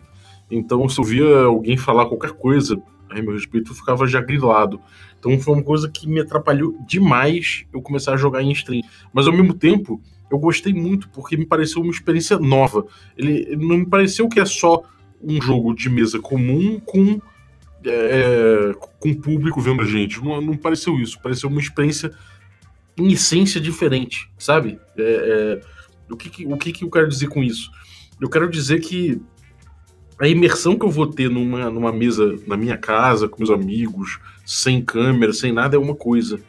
Então, 0.56 0.88
se 0.88 1.00
eu 1.00 1.04
via 1.04 1.44
alguém 1.44 1.78
falar 1.78 2.06
qualquer 2.06 2.32
coisa 2.32 2.82
a 3.10 3.22
meu 3.22 3.34
respeito, 3.34 3.72
eu 3.72 3.76
ficava 3.76 4.08
já 4.08 4.22
grilado. 4.22 4.80
Então, 5.20 5.38
foi 5.40 5.54
uma 5.54 5.64
coisa 5.64 5.90
que 5.90 6.08
me 6.08 6.20
atrapalhou 6.20 6.78
demais 6.88 7.66
eu 7.74 7.82
começar 7.82 8.14
a 8.14 8.18
jogar 8.18 8.42
em 8.42 8.52
stream. 8.52 8.82
Mas, 9.14 9.28
ao 9.28 9.34
mesmo 9.34 9.54
tempo, 9.54 10.02
eu 10.32 10.40
gostei 10.40 10.74
muito, 10.74 11.10
porque 11.10 11.38
me 11.38 11.46
pareceu 11.46 11.82
uma 11.82 11.92
experiência 11.92 12.40
nova. 12.40 12.86
Ele, 13.18 13.46
ele 13.50 13.68
não 13.68 13.78
me 13.78 13.86
pareceu 13.86 14.28
que 14.28 14.40
é 14.40 14.46
só 14.46 14.84
um 15.22 15.42
jogo 15.42 15.74
de 15.74 15.90
mesa 15.90 16.20
comum 16.20 16.80
com 16.80 17.22
é, 17.86 18.74
com 19.00 19.10
o 19.10 19.16
público 19.16 19.62
vendo 19.62 19.82
a 19.82 19.86
gente. 19.86 20.24
Não, 20.24 20.42
não 20.42 20.58
pareceu 20.58 21.00
isso. 21.00 21.22
Pareceu 21.22 21.50
uma 21.50 21.60
experiência 21.60 22.12
em 22.98 23.12
essência 23.12 23.60
diferente, 23.60 24.30
sabe? 24.38 24.80
É, 24.98 25.04
é, 25.04 25.62
o 26.12 26.16
que, 26.16 26.30
que, 26.30 26.46
o 26.46 26.58
que, 26.58 26.72
que 26.72 26.84
eu 26.84 26.90
quero 26.90 27.08
dizer 27.08 27.28
com 27.28 27.44
isso? 27.44 27.72
Eu 28.22 28.30
quero 28.30 28.50
dizer 28.50 28.80
que 28.80 29.22
a 30.24 30.28
imersão 30.30 30.78
que 30.78 30.86
eu 30.86 30.90
vou 30.90 31.06
ter 31.06 31.30
numa, 31.30 31.70
numa 31.70 31.92
mesa 31.92 32.40
na 32.48 32.56
minha 32.56 32.78
casa, 32.78 33.28
com 33.28 33.44
meus 33.44 33.50
amigos, 33.50 34.20
sem 34.46 34.82
câmera, 34.82 35.34
sem 35.34 35.52
nada, 35.52 35.76
é 35.76 35.80
uma 35.80 35.96
coisa. 35.96 36.40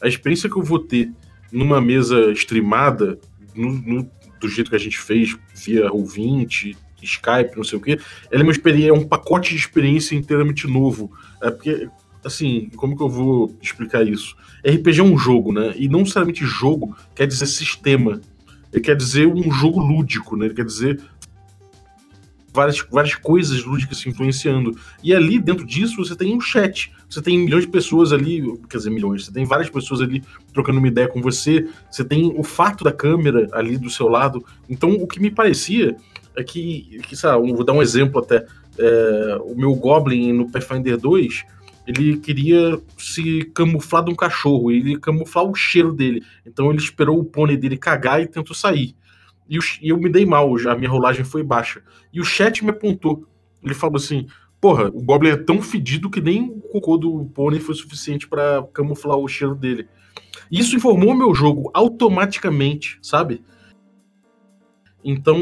A 0.00 0.06
experiência 0.06 0.48
que 0.48 0.56
eu 0.56 0.62
vou 0.62 0.78
ter 0.78 1.10
numa 1.50 1.80
mesa 1.80 2.30
streamada, 2.30 3.18
no, 3.52 3.72
no, 3.72 4.10
do 4.40 4.48
jeito 4.48 4.70
que 4.70 4.76
a 4.76 4.78
gente 4.80 5.00
fez, 5.00 5.36
via 5.52 5.92
ouvinte, 5.92 6.76
Skype, 7.02 7.56
não 7.56 7.64
sei 7.64 7.76
o 7.76 7.82
quê, 7.82 7.98
ela 8.30 8.42
é 8.42 8.44
uma 8.44 8.52
experiência, 8.52 8.90
é 8.90 8.92
um 8.92 9.04
pacote 9.04 9.50
de 9.50 9.56
experiência 9.56 10.14
inteiramente 10.14 10.68
novo. 10.68 11.10
É 11.42 11.50
porque, 11.50 11.88
assim, 12.24 12.70
como 12.76 12.96
que 12.96 13.02
eu 13.02 13.08
vou 13.08 13.52
explicar 13.60 14.06
isso? 14.06 14.36
RPG 14.64 15.00
é 15.00 15.02
um 15.02 15.18
jogo, 15.18 15.52
né? 15.52 15.74
E 15.76 15.88
não 15.88 16.00
necessariamente 16.00 16.44
jogo 16.44 16.96
quer 17.16 17.26
dizer 17.26 17.46
sistema. 17.46 18.20
Ele 18.72 18.80
quer 18.80 18.96
dizer 18.96 19.26
um 19.26 19.50
jogo 19.50 19.80
lúdico, 19.80 20.36
né? 20.36 20.46
Ele 20.46 20.54
quer 20.54 20.64
dizer 20.64 21.00
várias, 22.54 22.78
várias 22.88 23.14
coisas 23.16 23.64
lúdicas 23.64 23.98
se 23.98 24.08
influenciando. 24.08 24.78
E 25.02 25.12
ali, 25.12 25.40
dentro 25.40 25.66
disso, 25.66 25.96
você 25.96 26.14
tem 26.14 26.34
um 26.34 26.40
chat. 26.40 26.92
Você 27.10 27.20
tem 27.20 27.36
milhões 27.38 27.64
de 27.64 27.70
pessoas 27.70 28.12
ali, 28.12 28.42
quer 28.70 28.78
dizer, 28.78 28.90
milhões, 28.90 29.24
você 29.24 29.32
tem 29.32 29.44
várias 29.44 29.68
pessoas 29.68 30.00
ali 30.00 30.22
trocando 30.52 30.78
uma 30.78 30.88
ideia 30.88 31.08
com 31.08 31.20
você. 31.20 31.68
Você 31.90 32.04
tem 32.04 32.32
o 32.36 32.44
fato 32.44 32.84
da 32.84 32.92
câmera 32.92 33.48
ali 33.52 33.76
do 33.76 33.90
seu 33.90 34.08
lado. 34.08 34.44
Então, 34.70 34.92
o 34.92 35.06
que 35.06 35.20
me 35.20 35.30
parecia 35.30 35.96
é 36.36 36.44
que, 36.44 37.00
que 37.08 37.16
sabe, 37.16 37.52
vou 37.52 37.64
dar 37.64 37.72
um 37.72 37.82
exemplo 37.82 38.20
até. 38.20 38.46
É, 38.78 39.38
o 39.42 39.54
meu 39.54 39.74
Goblin 39.74 40.32
no 40.32 40.50
Pathfinder 40.50 40.96
2, 40.96 41.44
ele 41.86 42.16
queria 42.18 42.80
se 42.96 43.44
camuflar 43.54 44.04
de 44.04 44.10
um 44.10 44.16
cachorro, 44.16 44.70
ele 44.70 44.98
camuflar 44.98 45.44
o 45.44 45.54
cheiro 45.54 45.92
dele. 45.92 46.22
Então 46.46 46.70
ele 46.70 46.78
esperou 46.78 47.18
o 47.18 47.24
pônei 47.24 47.56
dele 47.56 47.76
cagar 47.76 48.22
e 48.22 48.26
tentou 48.26 48.54
sair. 48.54 48.94
E, 49.48 49.58
o, 49.58 49.62
eu 49.82 49.98
me 49.98 50.08
dei 50.08 50.24
mal, 50.24 50.56
já 50.58 50.72
a 50.72 50.76
minha 50.76 50.90
rolagem 50.90 51.24
foi 51.24 51.42
baixa. 51.42 51.82
E 52.12 52.20
o 52.20 52.24
chat 52.24 52.64
me 52.64 52.70
apontou. 52.70 53.26
Ele 53.62 53.74
falou 53.74 53.96
assim: 53.96 54.26
Porra, 54.64 54.88
o 54.88 55.02
Goblin 55.02 55.28
é 55.28 55.36
tão 55.36 55.60
fedido 55.60 56.08
que 56.08 56.22
nem 56.22 56.50
o 56.50 56.60
cocô 56.62 56.96
do 56.96 57.26
pônei 57.34 57.60
foi 57.60 57.74
suficiente 57.74 58.26
para 58.26 58.66
camuflar 58.72 59.18
o 59.18 59.28
cheiro 59.28 59.54
dele. 59.54 59.86
Isso 60.50 60.74
informou 60.74 61.14
meu 61.14 61.34
jogo 61.34 61.70
automaticamente, 61.74 62.98
sabe? 63.02 63.44
Então, 65.04 65.36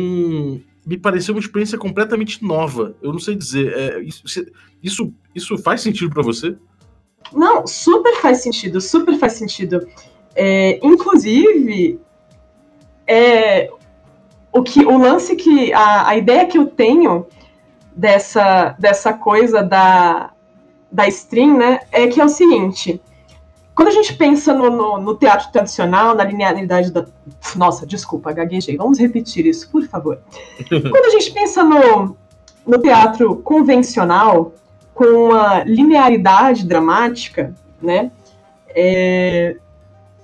me 0.85 0.99
pareceu 0.99 1.35
uma 1.35 1.41
experiência 1.41 1.79
completamente 1.79 2.45
nova. 2.45 2.97
Eu 3.01 3.13
não 3.13 3.21
sei 3.21 3.37
dizer. 3.37 3.73
É, 3.73 4.03
isso, 4.03 4.25
isso, 4.83 5.15
isso 5.33 5.57
faz 5.59 5.83
sentido 5.83 6.11
para 6.11 6.25
você? 6.25 6.57
Não, 7.33 7.65
super 7.65 8.17
faz 8.17 8.43
sentido, 8.43 8.81
super 8.81 9.17
faz 9.19 9.35
sentido. 9.35 9.87
É, 10.35 10.85
inclusive, 10.85 12.01
é, 13.07 13.71
o 14.53 14.63
que 14.63 14.85
o 14.85 14.99
lance 14.99 15.35
que 15.35 15.73
a, 15.73 16.09
a 16.09 16.17
ideia 16.17 16.47
que 16.47 16.59
eu 16.59 16.67
tenho 16.67 17.27
dessa 17.95 18.77
dessa 18.79 19.13
coisa 19.13 19.63
da 19.63 20.31
da 20.91 21.09
stream, 21.09 21.57
né, 21.57 21.81
é 21.91 22.07
que 22.07 22.21
é 22.21 22.25
o 22.25 22.29
seguinte. 22.29 23.01
Quando 23.75 23.89
a 23.89 23.93
gente 23.93 24.13
pensa 24.15 24.53
no, 24.53 24.69
no, 24.69 24.99
no, 24.99 25.17
teatro 25.17 25.51
tradicional, 25.51 26.15
na 26.15 26.25
linearidade 26.25 26.93
da. 26.93 27.07
Nossa, 27.57 27.87
desculpa, 27.87 28.31
gaguejei. 28.31 28.77
Vamos 28.77 28.99
repetir 28.99 29.47
isso, 29.47 29.71
por 29.71 29.83
favor. 29.87 30.21
Quando 30.69 31.07
a 31.07 31.11
gente 31.11 31.31
pensa 31.33 31.65
no, 31.65 32.15
no 32.67 32.79
teatro 32.79 33.37
convencional, 33.37 34.53
com 34.93 35.31
uma 35.31 35.65
linearidade 35.65 36.67
dramática, 36.67 37.55
né? 37.81 38.11
É, 38.69 39.57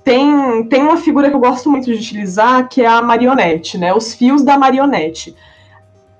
tem, 0.08 0.64
tem 0.64 0.82
uma 0.82 0.96
figura 0.96 1.28
que 1.28 1.36
eu 1.36 1.40
gosto 1.40 1.70
muito 1.70 1.84
de 1.84 1.92
utilizar, 1.92 2.66
que 2.66 2.80
é 2.80 2.86
a 2.86 3.02
marionete, 3.02 3.76
né? 3.76 3.92
Os 3.92 4.14
fios 4.14 4.42
da 4.42 4.56
marionete. 4.56 5.36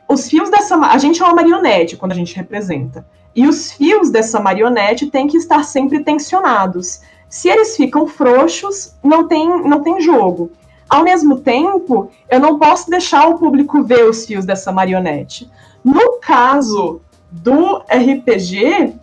Os 0.06 0.28
fios 0.28 0.50
dessa. 0.50 0.76
A 0.76 0.98
gente 0.98 1.22
é 1.22 1.24
uma 1.24 1.34
marionete 1.34 1.96
quando 1.96 2.12
a 2.12 2.14
gente 2.14 2.36
representa. 2.36 3.06
E 3.34 3.46
os 3.46 3.72
fios 3.72 4.10
dessa 4.10 4.38
marionete 4.40 5.06
têm 5.06 5.26
que 5.26 5.38
estar 5.38 5.64
sempre 5.64 6.04
tensionados. 6.04 7.00
Se 7.30 7.48
eles 7.48 7.78
ficam 7.78 8.06
frouxos, 8.06 8.94
não 9.02 9.26
tem, 9.26 9.48
não 9.66 9.82
tem 9.82 10.02
jogo. 10.02 10.52
Ao 10.86 11.02
mesmo 11.02 11.40
tempo, 11.40 12.10
eu 12.28 12.40
não 12.40 12.58
posso 12.58 12.90
deixar 12.90 13.26
o 13.26 13.38
público 13.38 13.82
ver 13.82 14.04
os 14.04 14.26
fios 14.26 14.44
dessa 14.44 14.70
marionete. 14.70 15.50
No 15.82 16.18
caso 16.20 17.00
do 17.30 17.78
RPG, 17.90 18.94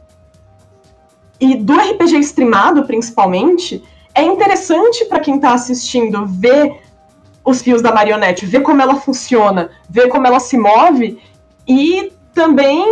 e 1.40 1.56
do 1.56 1.74
RPG 1.74 2.20
streamado 2.20 2.86
principalmente, 2.86 3.84
é 4.16 4.24
interessante 4.24 5.06
para 5.06 5.20
quem 5.20 5.36
está 5.36 5.54
assistindo 5.54 6.26
ver 6.26 6.80
os 7.44 7.62
fios 7.62 7.82
da 7.82 7.94
marionete, 7.94 8.46
ver 8.46 8.62
como 8.62 8.82
ela 8.82 8.96
funciona, 8.96 9.70
ver 9.90 10.08
como 10.08 10.26
ela 10.26 10.40
se 10.40 10.58
move 10.58 11.20
e 11.68 12.12
também 12.34 12.84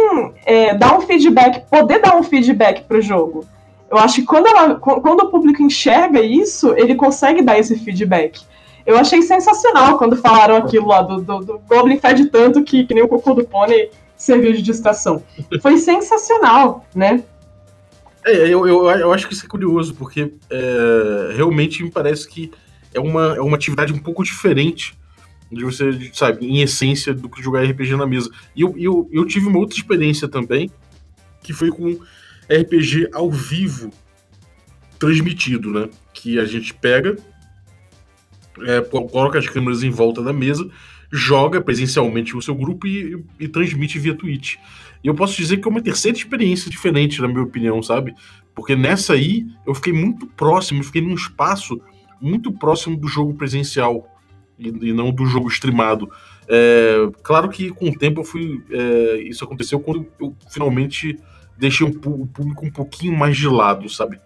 é, 0.45 0.75
dar 0.75 0.97
um 0.97 1.01
feedback, 1.01 1.67
poder 1.69 1.99
dar 1.99 2.15
um 2.15 2.23
feedback 2.23 2.83
para 2.83 2.97
o 2.97 3.01
jogo. 3.01 3.45
Eu 3.89 3.97
acho 3.97 4.15
que 4.15 4.23
quando, 4.23 4.47
ela, 4.47 4.75
quando 4.75 5.21
o 5.21 5.29
público 5.29 5.61
enxerga 5.61 6.21
isso, 6.21 6.73
ele 6.77 6.95
consegue 6.95 7.41
dar 7.41 7.57
esse 7.57 7.77
feedback. 7.77 8.41
Eu 8.85 8.97
achei 8.97 9.21
sensacional 9.21 9.97
quando 9.97 10.17
falaram 10.17 10.57
aquilo 10.57 10.87
lá 10.87 11.01
do, 11.01 11.21
do, 11.21 11.39
do 11.39 11.61
Goblin 11.67 11.99
fede 11.99 12.25
tanto 12.25 12.63
que, 12.63 12.85
que 12.85 12.93
nem 12.93 13.03
o 13.03 13.07
cocô 13.07 13.33
do 13.33 13.45
pônei 13.45 13.91
serviu 14.15 14.51
de 14.53 14.61
distração. 14.61 15.23
Foi 15.61 15.77
sensacional, 15.77 16.85
né? 16.93 17.23
É, 18.25 18.47
eu, 18.47 18.65
eu, 18.67 18.89
eu 18.89 19.13
acho 19.13 19.27
que 19.27 19.33
isso 19.33 19.45
é 19.45 19.49
curioso, 19.49 19.93
porque 19.95 20.33
é, 20.49 21.33
realmente 21.35 21.83
me 21.83 21.91
parece 21.91 22.27
que 22.27 22.51
é 22.93 22.99
uma, 22.99 23.35
é 23.35 23.41
uma 23.41 23.55
atividade 23.57 23.91
um 23.91 23.99
pouco 23.99 24.23
diferente 24.23 24.97
de 25.51 25.63
você, 25.63 26.11
sabe, 26.13 26.45
em 26.45 26.61
essência, 26.61 27.13
do 27.13 27.29
que 27.29 27.41
jogar 27.41 27.63
RPG 27.63 27.95
na 27.95 28.07
mesa. 28.07 28.29
E 28.55 28.61
eu, 28.61 28.75
eu, 28.77 29.09
eu 29.11 29.25
tive 29.25 29.47
uma 29.47 29.59
outra 29.59 29.77
experiência 29.77 30.27
também, 30.27 30.69
que 31.41 31.53
foi 31.53 31.69
com 31.69 31.99
RPG 32.49 33.09
ao 33.13 33.29
vivo 33.29 33.91
transmitido, 34.97 35.71
né? 35.71 35.89
Que 36.13 36.39
a 36.39 36.45
gente 36.45 36.73
pega, 36.73 37.17
é, 38.61 38.81
coloca 38.81 39.37
as 39.37 39.47
câmeras 39.47 39.83
em 39.83 39.89
volta 39.89 40.23
da 40.23 40.33
mesa, 40.33 40.67
joga 41.11 41.61
presencialmente 41.61 42.35
o 42.35 42.41
seu 42.41 42.55
grupo 42.55 42.87
e, 42.87 43.23
e 43.39 43.47
transmite 43.47 43.99
via 43.99 44.15
Twitch. 44.15 44.55
E 45.03 45.07
eu 45.07 45.13
posso 45.13 45.35
dizer 45.35 45.57
que 45.57 45.67
é 45.67 45.71
uma 45.71 45.81
terceira 45.81 46.17
experiência 46.17 46.71
diferente, 46.71 47.21
na 47.21 47.27
minha 47.27 47.43
opinião, 47.43 47.83
sabe? 47.83 48.15
Porque 48.55 48.75
nessa 48.75 49.13
aí 49.13 49.45
eu 49.65 49.75
fiquei 49.75 49.91
muito 49.91 50.25
próximo, 50.27 50.79
eu 50.79 50.83
fiquei 50.85 51.01
num 51.01 51.13
espaço 51.13 51.81
muito 52.21 52.51
próximo 52.53 52.95
do 52.95 53.07
jogo 53.07 53.33
presencial 53.33 54.07
e, 54.57 54.69
e 54.69 54.93
não 54.93 55.11
do 55.11 55.25
jogo 55.25 55.49
streamado. 55.49 56.09
É, 56.47 57.09
claro 57.21 57.49
que 57.49 57.69
com 57.69 57.89
o 57.89 57.97
tempo 57.97 58.21
eu 58.21 58.23
fui. 58.23 58.63
É, 58.71 59.17
isso 59.23 59.43
aconteceu 59.43 59.79
quando 59.79 60.07
eu 60.19 60.35
finalmente 60.49 61.19
deixei 61.57 61.85
o 61.85 61.93
público 61.93 62.65
um 62.65 62.71
pouquinho 62.71 63.17
mais 63.17 63.35
de 63.35 63.47
lado, 63.47 63.89
sabe? 63.89 64.19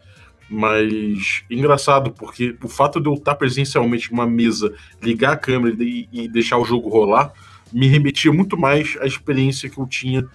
Mas 0.49 1.43
engraçado, 1.49 2.11
porque 2.11 2.55
o 2.63 2.69
fato 2.69 3.01
de 3.01 3.09
eu 3.09 3.15
estar 3.15 3.35
presencialmente 3.35 4.11
numa 4.11 4.25
mesa, 4.25 4.73
ligar 5.01 5.33
a 5.33 5.37
câmera 5.37 5.75
e, 5.79 6.07
e 6.11 6.27
deixar 6.27 6.57
o 6.57 6.63
jogo 6.63 6.87
rolar, 6.87 7.33
me 7.73 7.87
remetia 7.87 8.31
muito 8.31 8.57
mais 8.57 8.97
à 9.01 9.05
experiência 9.05 9.69
que 9.69 9.77
eu 9.77 9.85
tinha 9.85 10.25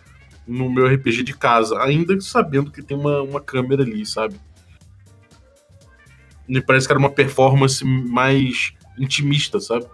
no 0.47 0.71
meu 0.71 0.87
RPG 0.87 1.23
de 1.23 1.37
casa, 1.37 1.81
ainda 1.81 2.21
sabendo 2.21 2.71
que 2.71 2.83
tem 2.83 2.97
uma, 2.97 3.23
uma 3.23 3.41
câmera 3.41 3.83
ali, 3.83 4.05
sabe? 4.05 4.41
Me 6.49 6.61
parece 6.61 6.87
que 6.87 6.93
era 6.93 6.99
uma 6.99 7.11
performance 7.11 7.85
mais 7.85 8.73
intimista, 8.99 9.61
sabe? 9.61 9.87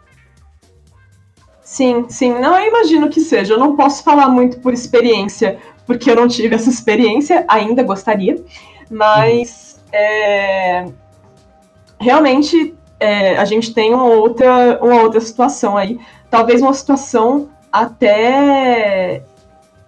Sim, 1.63 2.07
sim. 2.09 2.33
Não, 2.33 2.59
eu 2.59 2.67
imagino 2.67 3.11
que 3.11 3.21
seja. 3.21 3.55
Eu 3.55 3.59
não 3.59 3.77
posso 3.77 4.03
falar 4.03 4.29
muito 4.29 4.59
por 4.61 4.73
experiência, 4.73 5.59
porque 5.87 6.11
eu 6.11 6.17
não 6.17 6.27
tive 6.27 6.55
essa 6.55 6.71
experiência, 6.71 7.45
ainda 7.47 7.83
gostaria. 7.83 8.43
Mas 8.91 9.79
é, 9.93 10.87
realmente 12.01 12.75
é, 12.99 13.37
a 13.37 13.45
gente 13.45 13.75
tem 13.75 13.93
uma 13.93 14.07
outra, 14.07 14.79
uma 14.83 15.03
outra 15.03 15.21
situação 15.21 15.77
aí. 15.77 16.01
Talvez 16.31 16.63
uma 16.63 16.73
situação 16.73 17.51
até 17.71 19.23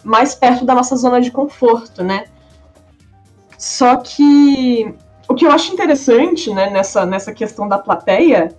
mais 0.03 0.35
perto 0.35 0.65
da 0.65 0.75
nossa 0.75 0.95
zona 0.95 1.21
de 1.21 1.31
conforto, 1.31 2.03
né? 2.03 2.25
Só 3.57 3.97
que 3.97 4.93
o 5.27 5.35
que 5.35 5.45
eu 5.45 5.51
acho 5.51 5.71
interessante 5.71 6.53
né, 6.53 6.69
nessa, 6.69 7.05
nessa 7.05 7.31
questão 7.31 7.67
da 7.67 7.77
plateia 7.77 8.55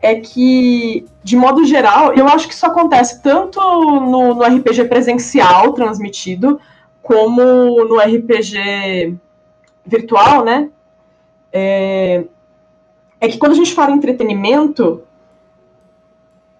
é 0.00 0.16
que, 0.16 1.06
de 1.22 1.36
modo 1.36 1.64
geral, 1.64 2.12
eu 2.12 2.26
acho 2.26 2.48
que 2.48 2.54
isso 2.54 2.66
acontece 2.66 3.22
tanto 3.22 3.60
no, 3.60 4.34
no 4.34 4.42
RPG 4.42 4.86
presencial 4.86 5.72
transmitido, 5.72 6.60
como 7.00 7.42
no 7.84 7.98
RPG 7.98 9.16
virtual, 9.86 10.44
né? 10.44 10.68
É, 11.52 12.24
é 13.20 13.28
que 13.28 13.38
quando 13.38 13.52
a 13.52 13.56
gente 13.56 13.72
fala 13.72 13.92
em 13.92 13.96
entretenimento, 13.96 15.02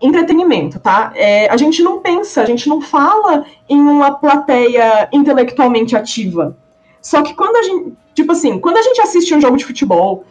entretenimento, 0.02 0.80
tá? 0.80 1.12
É, 1.14 1.48
a 1.48 1.56
gente 1.56 1.82
não 1.82 2.00
pensa, 2.00 2.42
a 2.42 2.44
gente 2.44 2.68
não 2.68 2.80
fala 2.80 3.46
em 3.68 3.80
uma 3.80 4.12
plateia 4.12 5.08
intelectualmente 5.12 5.96
ativa. 5.96 6.56
Só 7.00 7.22
que 7.22 7.34
quando 7.34 7.56
a 7.56 7.62
gente. 7.62 7.92
Tipo 8.14 8.32
assim, 8.32 8.58
quando 8.58 8.76
a 8.76 8.82
gente 8.82 9.00
assiste 9.00 9.34
um 9.34 9.40
jogo 9.40 9.56
de 9.56 9.64
futebol, 9.64 10.24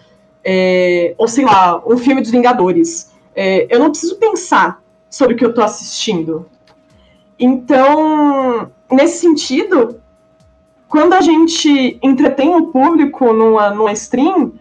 é, 0.44 1.16
ou 1.18 1.28
sei 1.28 1.46
lá, 1.46 1.82
um 1.86 1.98
filme 1.98 2.22
dos 2.22 2.30
Vingadores, 2.30 3.12
é, 3.36 3.66
eu 3.70 3.80
não 3.80 3.90
preciso 3.90 4.18
pensar 4.18 4.84
sobre 5.10 5.34
o 5.34 5.38
que 5.38 5.46
eu 5.46 5.54
tô 5.54 5.64
assistindo. 5.64 6.46
Então, 7.40 8.70
nesse 8.92 9.20
sentido, 9.20 10.00
quando 10.88 11.14
a 11.14 11.22
gente 11.22 11.98
entretém 12.04 12.54
o 12.56 12.68
público 12.68 13.34
numa, 13.34 13.72
numa 13.72 13.92
stream, 13.94 14.54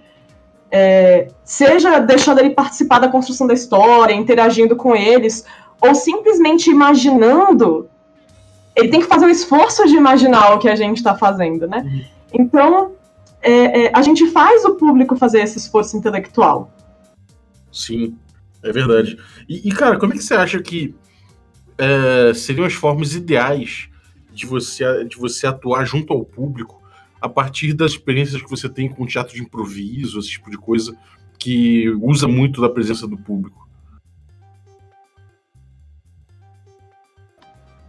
é, 0.71 1.29
seja 1.45 1.99
deixando 1.99 2.39
ele 2.39 2.51
participar 2.51 2.99
da 2.99 3.09
construção 3.09 3.47
da 3.47 3.55
história, 3.55 4.15
interagindo 4.15 4.77
com 4.77 4.95
eles, 4.95 5.45
ou 5.81 5.95
simplesmente 5.95 6.71
imaginando, 6.71 7.89
ele 8.77 8.89
tem 8.89 9.01
que 9.01 9.07
fazer 9.07 9.27
o 9.27 9.31
esforço 9.31 9.87
de 9.87 9.97
imaginar 9.97 10.55
o 10.55 10.59
que 10.59 10.69
a 10.69 10.77
gente 10.77 10.99
está 10.99 11.17
fazendo, 11.17 11.67
né? 11.67 11.79
Uhum. 11.79 12.05
Então, 12.33 12.93
é, 13.43 13.87
é, 13.87 13.91
a 13.93 14.03
gente 14.03 14.27
faz 14.29 14.65
o 14.65 14.75
público 14.75 15.17
fazer 15.17 15.41
esse 15.41 15.59
esforço 15.59 15.97
intelectual. 15.97 16.71
Sim, 17.73 18.17
é 18.63 18.71
verdade. 18.71 19.19
E, 19.49 19.69
e 19.69 19.73
cara, 19.73 19.99
como 19.99 20.13
é 20.13 20.17
que 20.17 20.23
você 20.23 20.35
acha 20.35 20.61
que 20.61 20.95
é, 21.79 22.33
seriam 22.35 22.67
as 22.67 22.75
formas 22.75 23.15
ideais 23.15 23.89
de 24.33 24.47
você, 24.47 25.05
de 25.05 25.17
você 25.17 25.47
atuar 25.47 25.85
junto 25.85 26.13
ao 26.13 26.25
público 26.25 26.80
a 27.21 27.29
partir 27.29 27.75
das 27.75 27.93
experiências 27.93 28.41
que 28.41 28.49
você 28.49 28.69
tem 28.69 28.89
com 28.89 29.07
teatro 29.07 29.35
de 29.35 29.43
improviso, 29.43 30.19
esse 30.19 30.31
tipo 30.31 30.51
de 30.51 30.57
coisa 30.57 30.97
que 31.39 31.89
usa 32.01 32.27
muito 32.27 32.61
da 32.61 32.69
presença 32.69 33.07
do 33.07 33.17
público? 33.17 33.69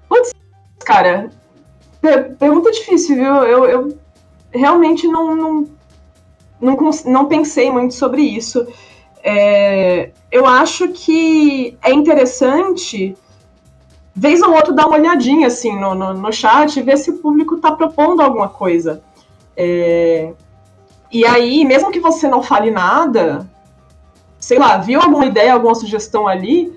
Putz, 0.07 0.33
cara, 0.79 1.29
pergunta 2.37 2.71
difícil, 2.71 3.15
viu? 3.15 3.35
Eu, 3.43 3.65
eu 3.65 3.99
realmente 4.53 5.07
não, 5.07 5.35
não, 5.35 5.69
não, 6.59 6.77
não 7.05 7.25
pensei 7.27 7.71
muito 7.71 7.93
sobre 7.93 8.21
isso. 8.21 8.67
É, 9.23 10.11
eu 10.31 10.45
acho 10.45 10.89
que 10.89 11.77
é 11.81 11.93
interessante 11.93 13.15
vez 14.13 14.41
ou 14.41 14.53
outro 14.53 14.73
dar 14.73 14.87
uma 14.87 14.97
olhadinha 14.97 15.47
assim 15.47 15.79
no, 15.79 15.95
no, 15.95 16.13
no 16.13 16.31
chat 16.33 16.77
e 16.77 16.83
ver 16.83 16.97
se 16.97 17.11
o 17.11 17.17
público 17.19 17.55
está 17.55 17.71
propondo 17.71 18.21
alguma 18.21 18.49
coisa. 18.49 19.01
É, 19.55 20.33
e 21.11 21.25
aí, 21.25 21.65
mesmo 21.65 21.91
que 21.91 21.99
você 21.99 22.27
não 22.27 22.41
fale 22.41 22.71
nada, 22.71 23.49
sei 24.39 24.57
lá, 24.57 24.77
viu 24.77 24.99
alguma 24.99 25.25
ideia, 25.25 25.53
alguma 25.53 25.75
sugestão 25.75 26.27
ali, 26.27 26.73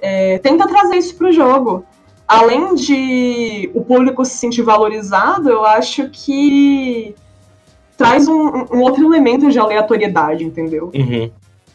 é, 0.00 0.38
tenta 0.38 0.68
trazer 0.68 0.96
isso 0.96 1.16
para 1.16 1.28
o 1.28 1.32
jogo. 1.32 1.84
Além 2.26 2.74
de 2.74 3.70
o 3.74 3.82
público 3.82 4.24
se 4.24 4.36
sentir 4.36 4.62
valorizado, 4.62 5.48
eu 5.48 5.64
acho 5.64 6.10
que 6.10 7.14
traz 7.96 8.28
um, 8.28 8.66
um 8.70 8.82
outro 8.82 9.04
elemento 9.04 9.50
de 9.50 9.58
aleatoriedade, 9.58 10.44
entendeu? 10.44 10.90
Uhum. 10.94 11.30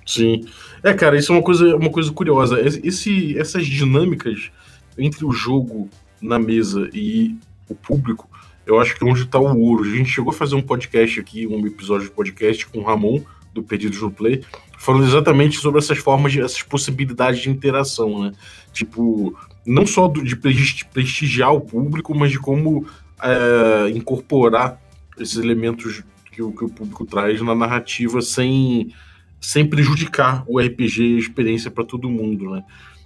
Sim. 0.05 0.45
É, 0.83 0.93
cara, 0.93 1.17
isso 1.17 1.31
é 1.31 1.36
uma 1.36 1.43
coisa, 1.43 1.75
uma 1.75 1.89
coisa 1.89 2.12
curiosa. 2.12 2.62
Esse, 2.62 3.38
essas 3.38 3.65
dinâmicas 3.65 4.51
entre 4.98 5.25
o 5.25 5.31
jogo 5.31 5.89
na 6.22 6.38
mesa 6.38 6.89
e 6.93 7.36
o 7.67 7.74
público, 7.74 8.29
eu 8.65 8.79
acho 8.79 8.96
que 8.96 9.03
onde 9.03 9.24
está 9.24 9.39
o 9.39 9.60
ouro. 9.60 9.84
A 9.84 9.96
gente 9.96 10.10
chegou 10.10 10.32
a 10.32 10.34
fazer 10.34 10.55
um 10.55 10.62
podcast 10.62 11.20
aqui, 11.20 11.48
um 11.48 11.65
episódio 11.65 12.08
de 12.08 12.13
podcast 12.13 12.65
com 12.67 12.79
o 12.79 12.84
Ramon, 12.84 13.22
do 13.53 13.62
Perdidos 13.62 14.01
no 14.01 14.12
Play, 14.12 14.43
falando 14.77 15.05
exatamente 15.05 15.58
sobre 15.58 15.79
essas 15.79 15.98
formas, 15.98 16.32
de, 16.32 16.41
essas 16.41 16.63
possibilidades 16.63 17.41
de 17.41 17.50
interação, 17.50 18.24
né? 18.24 18.34
Tipo, 18.72 19.38
não 19.65 19.86
só 19.86 20.08
do, 20.08 20.24
de 20.24 20.36
prestigiar 20.36 21.53
o 21.53 21.62
público, 21.62 22.15
mas 22.15 22.32
de 22.32 22.39
como 22.39 22.86
é, 23.22 23.89
incorporar 23.89 24.82
esses 25.20 25.38
elementos 25.38 26.03
que 26.32 26.41
o, 26.41 26.51
que 26.51 26.65
o 26.65 26.70
público 26.70 27.05
traz 27.05 27.39
na 27.41 27.53
narrativa 27.53 28.22
sem, 28.22 28.91
sem 29.39 29.65
prejudicar 29.65 30.43
o 30.47 30.60
RPG 30.60 31.04
e 31.04 31.15
a 31.15 31.19
experiência 31.19 31.69
para 31.69 31.84
todo 31.84 32.10
mundo, 32.10 32.49
né? 32.49 32.63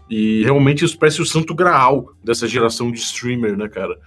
E 0.10 0.42
realmente 0.44 0.86
isso 0.86 0.98
parece 0.98 1.22
o 1.22 1.26
santo 1.26 1.54
graal 1.54 2.14
dessa 2.24 2.48
geração 2.48 2.90
de 2.90 3.00
streamer, 3.00 3.58
né, 3.58 3.68
cara? 3.68 4.00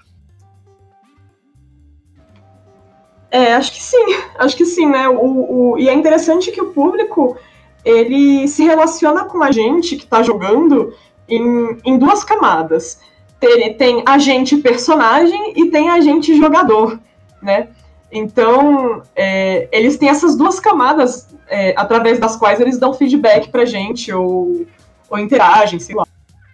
É, 3.31 3.55
acho 3.55 3.73
que 3.73 3.83
sim, 3.83 4.05
acho 4.39 4.57
que 4.57 4.65
sim, 4.65 4.87
né? 4.87 5.09
O, 5.09 5.73
o, 5.73 5.79
e 5.79 5.89
é 5.89 5.95
interessante 5.95 6.51
que 6.51 6.61
o 6.61 6.73
público 6.73 7.37
ele 7.85 8.47
se 8.49 8.63
relaciona 8.63 9.25
com 9.25 9.43
a 9.43 9.51
gente 9.51 9.97
que 9.97 10.07
tá 10.07 10.23
jogando 10.23 10.95
em, 11.29 11.79
em 11.85 11.99
duas 11.99 12.25
camadas. 12.25 13.01
Tem, 13.39 13.73
tem 13.75 14.03
a 14.05 14.19
gente 14.19 14.59
personagem 14.59 15.55
e 15.57 15.71
tem 15.71 15.89
a 15.89 16.01
gente 16.01 16.37
jogador, 16.37 17.01
né? 17.41 17.69
Então, 18.13 19.03
é, 19.15 19.69
eles 19.73 19.97
têm 19.97 20.09
essas 20.09 20.37
duas 20.37 20.59
camadas 20.59 21.29
é, 21.49 21.73
através 21.77 22.19
das 22.19 22.37
quais 22.37 22.61
eles 22.61 22.79
dão 22.79 22.93
feedback 22.93 23.49
pra 23.51 23.65
gente 23.65 24.13
ou 24.13 24.67
ou 25.11 25.19
interagem, 25.19 25.79
sei 25.81 25.97
lá. 25.97 26.07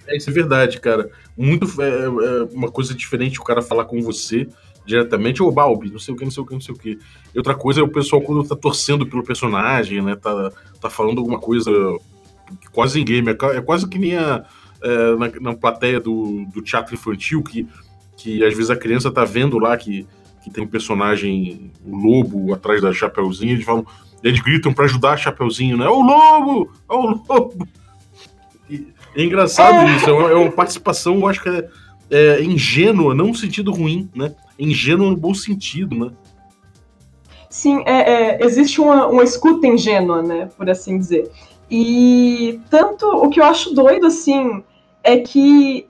É, 0.09 0.17
isso 0.17 0.31
é 0.31 0.33
verdade, 0.33 0.81
cara. 0.81 1.11
Muito 1.37 1.67
é, 1.83 2.05
é 2.05 2.09
uma 2.53 2.71
coisa 2.71 2.95
diferente 2.95 3.39
o 3.39 3.45
cara 3.45 3.61
falar 3.61 3.85
com 3.85 4.01
você 4.01 4.49
diretamente, 4.87 5.43
ô 5.43 5.51
Balbi, 5.51 5.91
não 5.91 5.99
sei 5.99 6.15
o 6.15 6.17
que, 6.17 6.25
não 6.25 6.31
sei 6.31 6.43
o 6.43 6.47
que, 6.47 6.55
não 6.55 6.61
sei 6.61 6.75
o 6.75 6.79
que. 6.79 6.99
E 7.35 7.39
outra 7.39 7.55
coisa 7.55 7.81
é 7.81 7.83
o 7.83 7.89
pessoal 7.89 8.23
quando 8.23 8.47
tá 8.47 8.55
torcendo 8.55 9.07
pelo 9.07 9.25
personagem, 9.25 10.01
né? 10.01 10.15
Tá, 10.15 10.51
tá 10.81 10.89
falando 10.89 11.19
alguma 11.19 11.39
coisa 11.39 11.71
quase 12.73 13.01
em 13.01 13.05
game. 13.05 13.29
É, 13.29 13.57
é 13.57 13.61
quase 13.61 13.89
que 13.89 13.99
nem 13.99 14.17
a, 14.17 14.45
é, 14.83 15.17
na, 15.17 15.41
na, 15.41 15.55
plateia 15.55 15.99
do, 15.99 16.47
do 16.55 16.63
teatro 16.63 16.95
infantil, 16.95 17.43
que, 17.43 17.67
que 18.17 18.45
às 18.45 18.55
vezes 18.55 18.71
a 18.71 18.77
criança 18.77 19.11
tá 19.11 19.25
vendo 19.25 19.59
lá 19.59 19.77
que, 19.77 20.07
que 20.43 20.51
tem 20.51 20.65
um 20.65 20.69
personagem, 20.69 21.73
o 21.85 21.97
lobo, 21.97 22.55
atrás 22.55 22.81
da 22.81 22.93
Chapeuzinho, 22.93 23.53
eles 23.53 23.65
falam. 23.65 23.85
Eles 24.23 24.41
gritam 24.41 24.73
para 24.73 24.87
ajudar 24.87 25.13
a 25.13 25.17
Chapeuzinho, 25.17 25.77
né? 25.77 25.87
Ô 25.89 26.01
lobo! 26.01 26.73
Ô 26.89 27.23
lobo! 27.29 27.69
É 29.17 29.23
engraçado 29.23 29.89
é. 29.89 29.97
isso, 29.97 30.11
é 30.11 30.13
uma, 30.13 30.31
é 30.31 30.35
uma, 30.35 30.53
participação, 30.53 31.17
eu 31.17 31.27
acho 31.27 31.43
que 31.43 31.49
é, 31.49 31.69
é, 32.11 32.43
ingênua, 32.43 33.15
não 33.15 33.29
no 33.29 33.35
sentido 33.35 33.73
ruim, 33.73 34.09
né? 34.15 34.35
Ingênua 34.59 35.11
no 35.11 35.17
bom 35.17 35.35
sentido, 35.35 35.97
né? 35.97 36.13
Sim, 37.49 37.83
é, 37.87 38.13
é, 38.13 38.45
existe 38.45 38.81
uma, 38.81 39.07
uma 39.07 39.25
escuta 39.25 39.67
ingênua, 39.67 40.23
né? 40.23 40.49
Por 40.57 40.69
assim 40.69 40.99
dizer. 40.99 41.31
E 41.71 42.61
tanto 42.71 43.07
o 43.07 43.29
que 43.29 43.41
eu 43.41 43.45
acho 43.45 43.75
doido, 43.75 44.07
assim, 44.07 44.63
é 45.03 45.19
que 45.19 45.89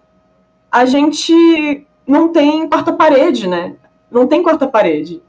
a 0.71 0.85
gente 0.85 1.87
não 2.07 2.29
tem 2.29 2.69
quarta-parede, 2.69 3.49
né? 3.49 3.77
Não 4.11 4.27
tem 4.27 4.43
quarta-parede. 4.43 5.23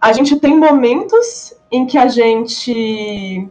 A 0.00 0.12
gente 0.12 0.38
tem 0.38 0.56
momentos 0.56 1.54
em 1.70 1.86
que 1.86 1.98
a 1.98 2.08
gente. 2.08 3.48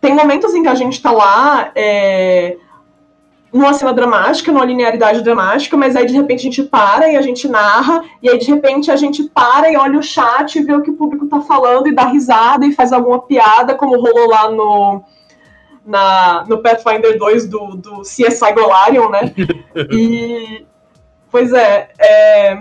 Tem 0.00 0.14
momentos 0.14 0.54
em 0.54 0.62
que 0.62 0.68
a 0.68 0.74
gente 0.74 1.02
tá 1.02 1.10
lá 1.10 1.72
é, 1.74 2.56
numa 3.52 3.72
cena 3.72 3.92
dramática, 3.92 4.52
numa 4.52 4.64
linearidade 4.64 5.22
dramática, 5.22 5.76
mas 5.76 5.96
aí 5.96 6.06
de 6.06 6.14
repente 6.14 6.40
a 6.40 6.42
gente 6.42 6.62
para 6.64 7.08
e 7.08 7.16
a 7.16 7.22
gente 7.22 7.48
narra, 7.48 8.02
e 8.22 8.28
aí 8.28 8.38
de 8.38 8.46
repente 8.46 8.90
a 8.90 8.96
gente 8.96 9.24
para 9.24 9.70
e 9.70 9.76
olha 9.76 9.98
o 9.98 10.02
chat 10.02 10.56
e 10.56 10.62
vê 10.62 10.74
o 10.74 10.82
que 10.82 10.90
o 10.90 10.96
público 10.96 11.26
tá 11.26 11.40
falando 11.40 11.88
e 11.88 11.94
dá 11.94 12.06
risada 12.06 12.66
e 12.66 12.72
faz 12.72 12.92
alguma 12.92 13.20
piada, 13.20 13.74
como 13.74 14.00
rolou 14.00 14.28
lá 14.28 14.50
no, 14.50 15.02
na, 15.86 16.44
no 16.48 16.58
Pathfinder 16.58 17.16
2 17.16 17.46
do, 17.46 17.76
do 17.76 18.00
CSI 18.02 18.52
Golarion, 18.52 19.08
né? 19.08 19.32
E. 19.90 20.66
Pois 21.30 21.52
é, 21.52 21.90
é, 21.98 22.52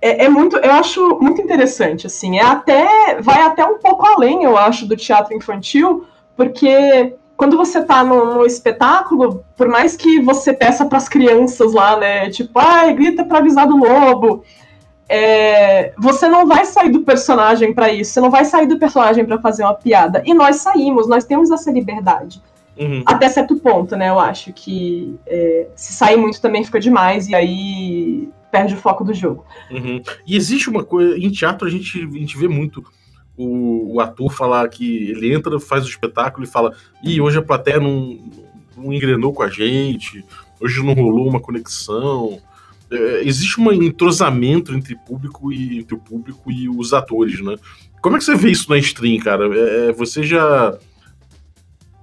é, 0.00 0.24
é, 0.24 0.28
muito. 0.28 0.56
Eu 0.56 0.72
acho 0.72 1.18
muito 1.20 1.40
interessante, 1.40 2.06
assim. 2.06 2.38
É 2.38 2.44
até. 2.44 3.20
Vai 3.20 3.42
até 3.42 3.64
um 3.64 3.78
pouco 3.78 4.06
além, 4.06 4.44
eu 4.44 4.56
acho, 4.56 4.86
do 4.86 4.96
teatro 4.96 5.34
infantil, 5.34 6.06
porque 6.36 7.16
quando 7.42 7.56
você 7.56 7.82
tá 7.82 8.04
no, 8.04 8.34
no, 8.36 8.46
espetáculo, 8.46 9.44
por 9.56 9.66
mais 9.66 9.96
que 9.96 10.20
você 10.20 10.52
peça 10.52 10.86
para 10.86 10.96
as 10.96 11.08
crianças 11.08 11.72
lá, 11.72 11.98
né, 11.98 12.30
tipo, 12.30 12.56
ai, 12.56 12.94
grita 12.94 13.24
para 13.24 13.38
avisar 13.38 13.66
do 13.66 13.76
lobo, 13.76 14.44
é, 15.08 15.92
você 15.98 16.28
não 16.28 16.46
vai 16.46 16.64
sair 16.64 16.90
do 16.90 17.00
personagem 17.00 17.74
para 17.74 17.92
isso, 17.92 18.12
você 18.12 18.20
não 18.20 18.30
vai 18.30 18.44
sair 18.44 18.68
do 18.68 18.78
personagem 18.78 19.24
para 19.24 19.40
fazer 19.40 19.64
uma 19.64 19.74
piada. 19.74 20.22
E 20.24 20.32
nós 20.32 20.58
saímos, 20.58 21.08
nós 21.08 21.24
temos 21.24 21.50
essa 21.50 21.68
liberdade. 21.72 22.40
Uhum. 22.78 23.02
Até 23.04 23.28
certo 23.28 23.56
ponto, 23.56 23.96
né? 23.96 24.10
Eu 24.10 24.20
acho 24.20 24.52
que 24.52 25.18
é, 25.26 25.66
se 25.74 25.94
sair 25.94 26.16
muito 26.16 26.40
também 26.40 26.62
fica 26.62 26.78
demais 26.78 27.26
e 27.26 27.34
aí 27.34 28.28
perde 28.52 28.74
o 28.74 28.78
foco 28.78 29.02
do 29.02 29.12
jogo. 29.12 29.44
Uhum. 29.68 30.00
E 30.24 30.36
existe 30.36 30.70
uma 30.70 30.84
coisa, 30.84 31.18
em 31.18 31.28
teatro 31.28 31.66
a 31.66 31.70
gente, 31.72 31.98
a 31.98 32.18
gente 32.18 32.38
vê 32.38 32.46
muito 32.46 32.84
o, 33.36 33.94
o, 33.94 34.00
ator 34.00 34.32
falar 34.32 34.68
que 34.68 35.10
ele 35.10 35.32
entra, 35.32 35.58
faz 35.58 35.84
o 35.84 35.88
espetáculo 35.88 36.44
e 36.44 36.48
fala: 36.48 36.74
ih, 37.02 37.20
hoje 37.20 37.38
a 37.38 37.42
plateia 37.42 37.80
não, 37.80 38.18
não 38.76 38.92
engrenou 38.92 39.32
com 39.32 39.42
a 39.42 39.48
gente, 39.48 40.24
hoje 40.60 40.84
não 40.84 40.94
rolou 40.94 41.28
uma 41.28 41.40
conexão. 41.40 42.40
É, 42.90 43.22
existe 43.24 43.58
um 43.58 43.72
entrosamento 43.72 44.74
entre 44.74 44.94
público 44.94 45.52
e 45.52 45.78
entre 45.78 45.94
o 45.94 45.98
público 45.98 46.50
e 46.50 46.68
os 46.68 46.92
atores, 46.92 47.40
né? 47.40 47.56
Como 48.02 48.16
é 48.16 48.18
que 48.18 48.24
você 48.24 48.34
vê 48.34 48.50
isso 48.50 48.68
na 48.68 48.78
stream, 48.78 49.18
cara? 49.18 49.46
É, 49.56 49.88
é 49.88 49.92
você 49.92 50.22
já 50.22 50.78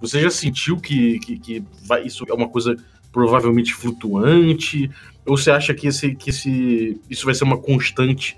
você 0.02 0.22
já 0.22 0.30
sentiu 0.30 0.78
que, 0.78 1.20
que, 1.20 1.38
que 1.38 1.64
vai, 1.86 2.04
isso 2.04 2.26
é 2.28 2.34
uma 2.34 2.48
coisa 2.48 2.76
provavelmente 3.12 3.74
flutuante? 3.74 4.90
Ou 5.26 5.38
você 5.38 5.52
acha 5.52 5.74
que, 5.74 5.88
esse, 5.88 6.16
que 6.16 6.30
esse, 6.30 7.00
isso 7.10 7.26
vai 7.26 7.36
ser 7.36 7.44
uma 7.44 7.58
constante 7.58 8.38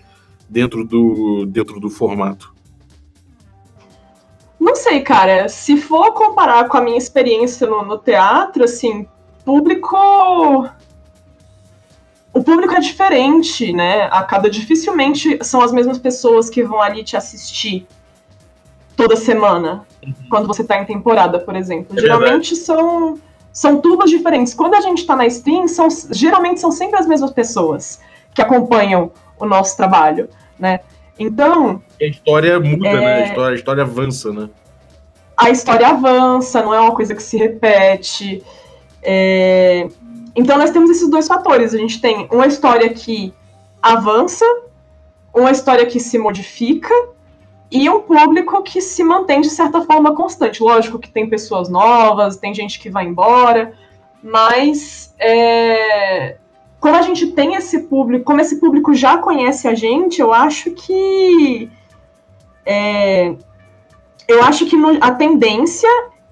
dentro 0.50 0.84
do, 0.84 1.46
dentro 1.46 1.80
do 1.80 1.90
formato? 1.90 2.54
Não 4.62 4.76
sei, 4.76 5.02
cara. 5.02 5.50
Se 5.50 5.76
for 5.76 6.14
comparar 6.14 6.70
com 6.70 6.78
a 6.78 6.82
minha 6.82 6.98
experiência 6.98 7.66
no, 7.66 7.84
no 7.84 7.98
teatro, 7.98 8.64
assim, 8.64 9.08
público. 9.44 9.98
O 12.32 12.44
público 12.44 12.76
é 12.76 12.80
diferente, 12.80 13.74
né? 13.74 14.08
A 14.12 14.22
cada 14.22 14.52
dificilmente 14.52 15.44
são 15.44 15.62
as 15.62 15.72
mesmas 15.72 15.98
pessoas 15.98 16.48
que 16.48 16.64
vão 16.64 16.80
ali 16.80 17.04
te 17.04 17.18
assistir 17.18 17.88
toda 18.96 19.16
semana, 19.16 19.84
uhum. 20.06 20.14
quando 20.30 20.46
você 20.46 20.64
tá 20.64 20.80
em 20.80 20.86
temporada, 20.86 21.40
por 21.40 21.56
exemplo. 21.56 21.98
É 21.98 22.02
Geralmente 22.02 22.56
são 22.56 23.18
são 23.52 23.82
turmas 23.82 24.12
diferentes. 24.12 24.54
Quando 24.54 24.76
a 24.76 24.82
gente 24.82 25.00
está 25.00 25.16
na 25.16 25.26
stream, 25.26 25.68
são, 25.68 25.88
geralmente 26.12 26.62
são 26.62 26.72
sempre 26.72 27.00
as 27.00 27.08
mesmas 27.08 27.32
pessoas 27.32 28.00
que 28.34 28.42
acompanham 28.42 29.12
o 29.40 29.46
nosso 29.46 29.76
trabalho, 29.76 30.30
né? 30.58 30.82
Então... 31.22 31.82
A 32.02 32.06
história 32.06 32.60
muda, 32.60 32.88
é... 32.88 33.00
né? 33.00 33.14
A 33.14 33.26
história, 33.28 33.52
a 33.52 33.56
história 33.56 33.84
avança, 33.84 34.34
né? 34.34 34.50
A 35.38 35.50
história 35.52 35.88
avança, 35.88 36.62
não 36.62 36.74
é 36.74 36.80
uma 36.80 36.96
coisa 36.96 37.14
que 37.14 37.22
se 37.22 37.38
repete. 37.38 38.44
É... 39.04 39.88
Então 40.36 40.58
nós 40.58 40.72
temos 40.72 40.90
esses 40.90 41.10
dois 41.10 41.28
fatores. 41.28 41.74
A 41.74 41.78
gente 41.78 42.02
tem 42.02 42.28
uma 42.32 42.48
história 42.48 42.90
que 42.90 43.34
avança, 43.82 44.46
uma 45.34 45.52
história 45.52 45.86
que 45.86 46.00
se 46.00 46.18
modifica 46.18 46.94
e 47.70 47.88
um 47.90 48.02
público 48.02 48.64
que 48.64 48.82
se 48.82 49.04
mantém 49.04 49.42
de 49.42 49.50
certa 49.50 49.82
forma 49.82 50.16
constante. 50.16 50.64
Lógico 50.64 50.98
que 50.98 51.12
tem 51.12 51.30
pessoas 51.30 51.70
novas, 51.70 52.38
tem 52.38 52.54
gente 52.54 52.80
que 52.80 52.90
vai 52.90 53.06
embora, 53.06 53.74
mas 54.24 55.14
é, 55.20 56.38
como 56.82 56.96
a 56.96 57.02
gente 57.04 57.28
tem 57.28 57.54
esse 57.54 57.82
público, 57.84 58.26
como 58.26 58.42
esse 58.42 58.60
público 58.60 58.92
já 58.96 59.20
conhece 59.20 59.68
a 59.68 59.76
gente, 59.76 60.20
eu 60.20 60.34
acho 60.34 60.72
que 60.72 61.70
é, 62.66 63.36
eu 64.28 64.44
acho 64.44 64.66
que 64.66 64.76
no, 64.76 64.98
a 65.00 65.12
tendência 65.12 65.88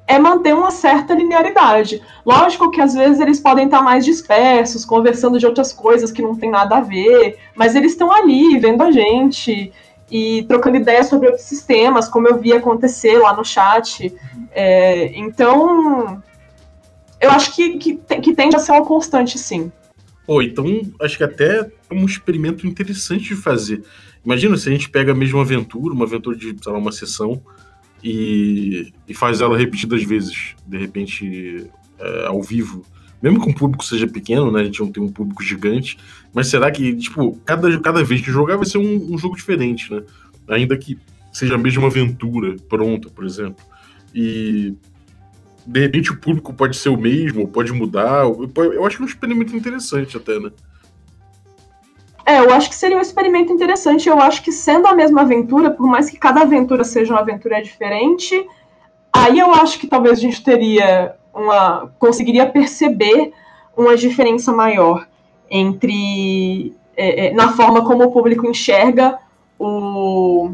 é 0.07 0.17
manter 0.17 0.55
uma 0.55 0.71
certa 0.71 1.13
linearidade. 1.13 2.01
Lógico 2.25 2.71
que 2.71 2.81
às 2.81 2.95
vezes 2.95 3.19
eles 3.19 3.39
podem 3.39 3.65
estar 3.65 3.83
mais 3.83 4.03
dispersos, 4.03 4.83
conversando 4.83 5.37
de 5.37 5.45
outras 5.45 5.71
coisas 5.71 6.11
que 6.11 6.23
não 6.23 6.35
tem 6.35 6.49
nada 6.49 6.77
a 6.77 6.81
ver, 6.81 7.37
mas 7.55 7.75
eles 7.75 7.91
estão 7.91 8.11
ali 8.11 8.57
vendo 8.57 8.81
a 8.81 8.91
gente 8.91 9.71
e 10.09 10.41
trocando 10.47 10.77
ideias 10.77 11.05
sobre 11.05 11.27
outros 11.27 11.45
sistemas, 11.45 12.09
como 12.09 12.27
eu 12.27 12.39
vi 12.39 12.53
acontecer 12.53 13.19
lá 13.19 13.35
no 13.35 13.45
chat. 13.45 14.11
É, 14.51 15.11
então, 15.13 16.23
eu 17.21 17.29
acho 17.29 17.55
que, 17.55 17.77
que, 17.77 17.95
que 17.95 18.33
tende 18.33 18.55
a 18.55 18.59
ser 18.59 18.71
uma 18.71 18.83
constante, 18.83 19.37
sim. 19.37 19.71
Pô, 20.29 20.43
então 20.43 20.83
acho 21.01 21.17
que 21.17 21.23
até 21.23 21.61
é 21.89 21.91
um 21.91 22.05
experimento 22.05 22.67
interessante 22.67 23.29
de 23.29 23.35
fazer. 23.35 23.81
Imagina 24.23 24.55
se 24.57 24.69
a 24.69 24.71
gente 24.71 24.87
pega 24.87 25.11
a 25.11 25.15
mesma 25.15 25.41
aventura, 25.41 25.91
uma 25.91 26.05
aventura 26.05 26.37
de, 26.37 26.55
sei 26.61 26.71
lá, 26.71 26.77
uma 26.77 26.91
sessão, 26.91 27.41
e, 28.03 28.93
e 29.07 29.13
faz 29.15 29.41
ela 29.41 29.57
repetidas 29.57 30.03
vezes, 30.03 30.53
de 30.67 30.77
repente, 30.77 31.65
é, 31.97 32.27
ao 32.27 32.43
vivo 32.43 32.85
mesmo 33.19 33.41
que 33.41 33.49
o 33.49 33.55
público 33.55 33.83
seja 33.83 34.05
pequeno, 34.05 34.51
né? 34.51 34.61
A 34.61 34.63
gente 34.65 34.79
não 34.79 34.91
tem 34.91 35.01
um 35.01 35.11
público 35.11 35.43
gigante. 35.43 35.97
Mas 36.31 36.45
será 36.45 36.69
que, 36.69 36.95
tipo, 36.95 37.35
cada, 37.43 37.79
cada 37.79 38.03
vez 38.03 38.21
que 38.21 38.29
jogar 38.29 38.55
vai 38.55 38.67
ser 38.67 38.77
um, 38.77 39.15
um 39.15 39.17
jogo 39.17 39.35
diferente, 39.35 39.91
né? 39.91 40.03
Ainda 40.47 40.77
que 40.77 40.95
seja 41.33 41.55
a 41.55 41.57
mesma 41.57 41.87
aventura 41.87 42.55
pronta, 42.69 43.09
por 43.09 43.25
exemplo. 43.25 43.65
E 44.13 44.75
de 45.69 45.79
repente 45.79 46.11
o 46.11 46.17
público 46.19 46.51
pode 46.51 46.75
ser 46.75 46.89
o 46.89 46.97
mesmo, 46.97 47.47
pode 47.47 47.71
mudar. 47.71 48.23
Eu 48.23 48.85
acho 48.85 48.97
que 48.97 49.03
é 49.03 49.05
um 49.05 49.09
experimento 49.09 49.55
interessante 49.55 50.17
até, 50.17 50.39
né? 50.39 50.49
É, 52.25 52.39
eu 52.39 52.51
acho 52.51 52.69
que 52.69 52.75
seria 52.75 52.97
um 52.97 53.01
experimento 53.01 53.53
interessante. 53.53 54.09
Eu 54.09 54.19
acho 54.19 54.41
que 54.41 54.51
sendo 54.51 54.87
a 54.87 54.95
mesma 54.95 55.21
aventura, 55.21 55.69
por 55.69 55.85
mais 55.85 56.09
que 56.09 56.17
cada 56.17 56.41
aventura 56.41 56.83
seja 56.83 57.13
uma 57.13 57.21
aventura 57.21 57.61
diferente, 57.61 58.47
aí 59.13 59.37
eu 59.37 59.53
acho 59.53 59.79
que 59.79 59.85
talvez 59.85 60.17
a 60.17 60.21
gente 60.21 60.43
teria 60.43 61.15
uma 61.33 61.91
conseguiria 61.99 62.47
perceber 62.47 63.31
uma 63.77 63.95
diferença 63.95 64.51
maior 64.51 65.07
entre 65.51 66.75
é, 66.97 67.27
é, 67.27 67.33
na 67.33 67.49
forma 67.49 67.85
como 67.85 68.05
o 68.05 68.11
público 68.11 68.47
enxerga 68.47 69.19
o 69.59 70.51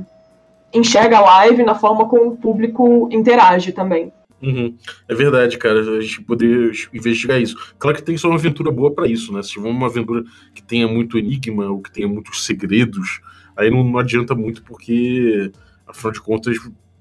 enxerga 0.73 1.19
a 1.19 1.21
live, 1.21 1.63
na 1.63 1.75
forma 1.75 2.05
como 2.09 2.31
o 2.31 2.37
público 2.37 3.07
interage 3.09 3.71
também. 3.71 4.11
Uhum. 4.45 4.77
É 5.07 5.15
verdade, 5.15 5.57
cara. 5.57 5.79
A 5.79 6.01
gente 6.01 6.21
poderia 6.21 6.71
investigar 6.93 7.41
isso. 7.41 7.57
Claro 7.79 7.97
que 7.97 8.03
tem 8.03 8.15
só 8.15 8.27
uma 8.27 8.35
aventura 8.37 8.69
boa 8.69 8.93
para 8.93 9.07
isso, 9.07 9.33
né? 9.33 9.41
Se 9.41 9.51
tiver 9.51 9.67
uma 9.67 9.87
aventura 9.87 10.23
que 10.53 10.61
tenha 10.61 10.87
muito 10.87 11.17
enigma 11.17 11.65
ou 11.65 11.81
que 11.81 11.91
tenha 11.91 12.07
muitos 12.07 12.45
segredos, 12.45 13.21
aí 13.57 13.71
não, 13.71 13.83
não 13.83 13.97
adianta 13.97 14.35
muito, 14.35 14.61
porque, 14.63 15.51
afinal 15.87 16.11
de 16.11 16.21
contas, 16.21 16.57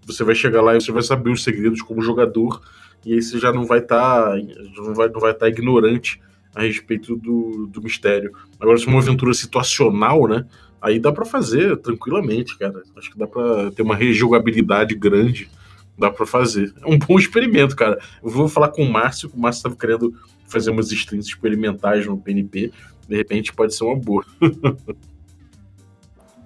você 0.07 0.25
vai 0.25 0.35
chegar 0.35 0.63
lá 0.63 0.75
e 0.75 0.81
você 0.81 0.91
vai 0.91 1.03
saber 1.03 1.31
os 1.31 1.43
segredos 1.43 1.83
como 1.83 2.01
jogador, 2.01 2.63
e 3.05 3.13
aí 3.13 3.23
você 3.23 3.39
já 3.39 3.53
não 3.53 3.65
vai 3.65 3.81
estar 3.81 4.31
tá, 4.31 4.37
não 4.77 4.95
vai, 4.95 5.09
não 5.09 5.21
vai 5.21 5.35
tá 5.35 5.47
ignorante 5.47 6.19
a 6.55 6.63
respeito 6.63 7.17
do, 7.17 7.67
do 7.67 7.83
mistério. 7.83 8.33
Agora, 8.59 8.79
se 8.79 8.87
é 8.87 8.89
uma 8.89 9.01
aventura 9.01 9.35
situacional, 9.35 10.27
né? 10.27 10.47
Aí 10.81 10.99
dá 10.99 11.13
para 11.13 11.25
fazer 11.25 11.77
tranquilamente, 11.79 12.57
cara. 12.57 12.83
Acho 12.97 13.11
que 13.11 13.19
dá 13.19 13.27
para 13.27 13.71
ter 13.73 13.83
uma 13.83 13.97
rejogabilidade 13.97 14.95
grande. 14.95 15.51
Dá 15.97 16.11
para 16.11 16.27
fazer. 16.27 16.75
É 16.83 16.87
um 16.87 16.99
bom 16.99 17.19
experimento, 17.19 17.77
cara. 17.77 17.99
Eu 18.23 18.29
vou 18.29 18.49
falar 18.49 18.69
com 18.69 18.83
o 18.83 18.93
Márcio, 18.93 19.31
o 19.33 19.39
Márcio 19.39 19.61
estava 19.61 19.77
querendo 19.77 20.13
fazer 20.47 20.71
umas 20.71 20.91
strings 20.91 21.27
experimentais 21.27 22.07
no 22.07 22.19
PNP. 22.19 22.73
De 23.09 23.17
repente 23.17 23.53
pode 23.53 23.75
ser 23.75 23.85
uma 23.85 23.97
boa. 23.97 24.25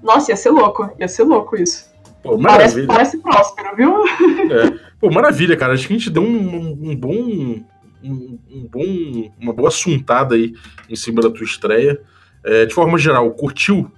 Nossa, 0.02 0.30
ia 0.30 0.36
ser 0.36 0.50
louco. 0.50 0.90
Ia 0.98 1.08
ser 1.08 1.24
louco 1.24 1.56
isso. 1.56 1.88
Pô, 2.22 2.38
parece, 2.38 2.86
parece 2.86 3.18
próspero, 3.18 3.76
viu? 3.76 4.04
É. 4.06 4.88
Pô, 5.00 5.10
maravilha, 5.10 5.56
cara. 5.56 5.74
Acho 5.74 5.86
que 5.86 5.94
a 5.94 5.96
gente 5.96 6.10
deu 6.10 6.22
um, 6.22 6.26
um, 6.26 6.90
um 6.90 6.96
bom. 6.96 7.64
Um, 8.02 8.38
um, 8.50 8.68
bom. 8.70 9.32
Uma 9.40 9.52
boa 9.52 9.68
assuntada 9.68 10.34
aí 10.34 10.54
em 10.88 10.96
cima 10.96 11.22
da 11.22 11.30
tua 11.30 11.44
estreia. 11.44 12.00
É, 12.44 12.66
de 12.66 12.74
forma 12.74 12.98
geral, 12.98 13.30
curtiu? 13.32 13.90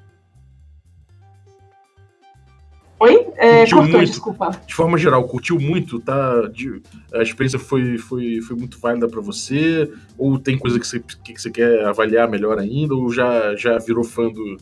Oi? 3.01 3.29
É, 3.37 3.61
curtiu 3.61 3.79
cortou, 3.79 3.97
muito, 3.97 4.11
desculpa. 4.11 4.51
De 4.67 4.75
forma 4.75 4.99
geral, 4.99 5.27
curtiu 5.27 5.59
muito? 5.59 5.99
Tá, 6.01 6.47
de, 6.49 6.83
a 7.15 7.23
experiência 7.23 7.59
foi, 7.59 7.97
foi, 7.97 8.43
foi 8.43 8.55
muito 8.55 8.79
válida 8.79 9.09
para 9.09 9.23
você? 9.23 9.91
Ou 10.19 10.39
tem 10.39 10.59
coisa 10.59 10.79
que 10.79 10.87
você, 10.87 11.01
que 11.01 11.41
você 11.41 11.51
quer 11.51 11.87
avaliar 11.87 12.29
melhor 12.29 12.59
ainda? 12.59 12.95
Ou 12.95 13.11
já, 13.11 13.57
já 13.57 13.79
virou 13.79 14.05
fã 14.05 14.29
do, 14.29 14.59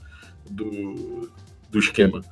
do, 0.48 1.28
do 1.68 1.78
esquema? 1.80 2.22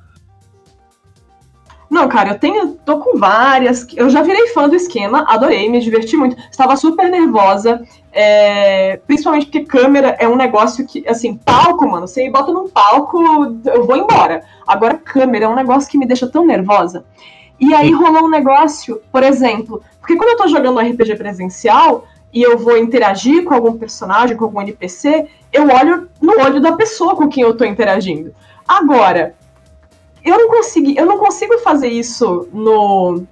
Não, 1.89 2.07
cara, 2.09 2.31
eu 2.31 2.39
tenho, 2.39 2.73
tô 2.85 2.99
com 2.99 3.17
várias. 3.17 3.87
Eu 3.95 4.09
já 4.09 4.21
virei 4.21 4.47
fã 4.47 4.67
do 4.67 4.75
esquema, 4.75 5.25
adorei, 5.27 5.69
me 5.69 5.79
diverti 5.79 6.17
muito. 6.17 6.35
Estava 6.51 6.75
super 6.75 7.09
nervosa, 7.09 7.81
é, 8.11 8.99
principalmente 9.07 9.45
porque 9.45 9.63
câmera 9.63 10.15
é 10.19 10.27
um 10.27 10.35
negócio 10.35 10.85
que, 10.85 11.07
assim, 11.07 11.35
palco, 11.35 11.87
mano, 11.87 12.07
você 12.07 12.29
bota 12.29 12.51
num 12.51 12.67
palco, 12.67 13.21
eu 13.65 13.85
vou 13.85 13.95
embora. 13.95 14.43
Agora, 14.67 14.95
câmera 14.95 15.45
é 15.45 15.47
um 15.47 15.55
negócio 15.55 15.89
que 15.89 15.97
me 15.97 16.05
deixa 16.05 16.27
tão 16.27 16.45
nervosa. 16.45 17.05
E 17.59 17.73
aí 17.73 17.91
rolou 17.91 18.25
um 18.25 18.29
negócio, 18.29 19.01
por 19.11 19.23
exemplo, 19.23 19.81
porque 19.99 20.15
quando 20.15 20.29
eu 20.29 20.37
tô 20.37 20.47
jogando 20.47 20.77
um 20.77 20.91
RPG 20.91 21.15
presencial 21.15 22.05
e 22.31 22.41
eu 22.41 22.57
vou 22.57 22.77
interagir 22.77 23.43
com 23.45 23.53
algum 23.53 23.77
personagem, 23.77 24.35
com 24.35 24.45
algum 24.45 24.61
NPC, 24.61 25.27
eu 25.51 25.67
olho 25.69 26.09
no 26.21 26.39
olho 26.39 26.61
da 26.61 26.73
pessoa 26.73 27.15
com 27.15 27.27
quem 27.27 27.43
eu 27.43 27.55
tô 27.55 27.65
interagindo. 27.65 28.33
Agora, 28.67 29.33
eu 30.27 30.37
não 30.37 30.49
consegui, 30.49 30.97
eu 30.97 31.05
não 31.05 31.17
consigo 31.17 31.57
fazer 31.59 31.87
isso 31.87 32.47
no 32.53 33.23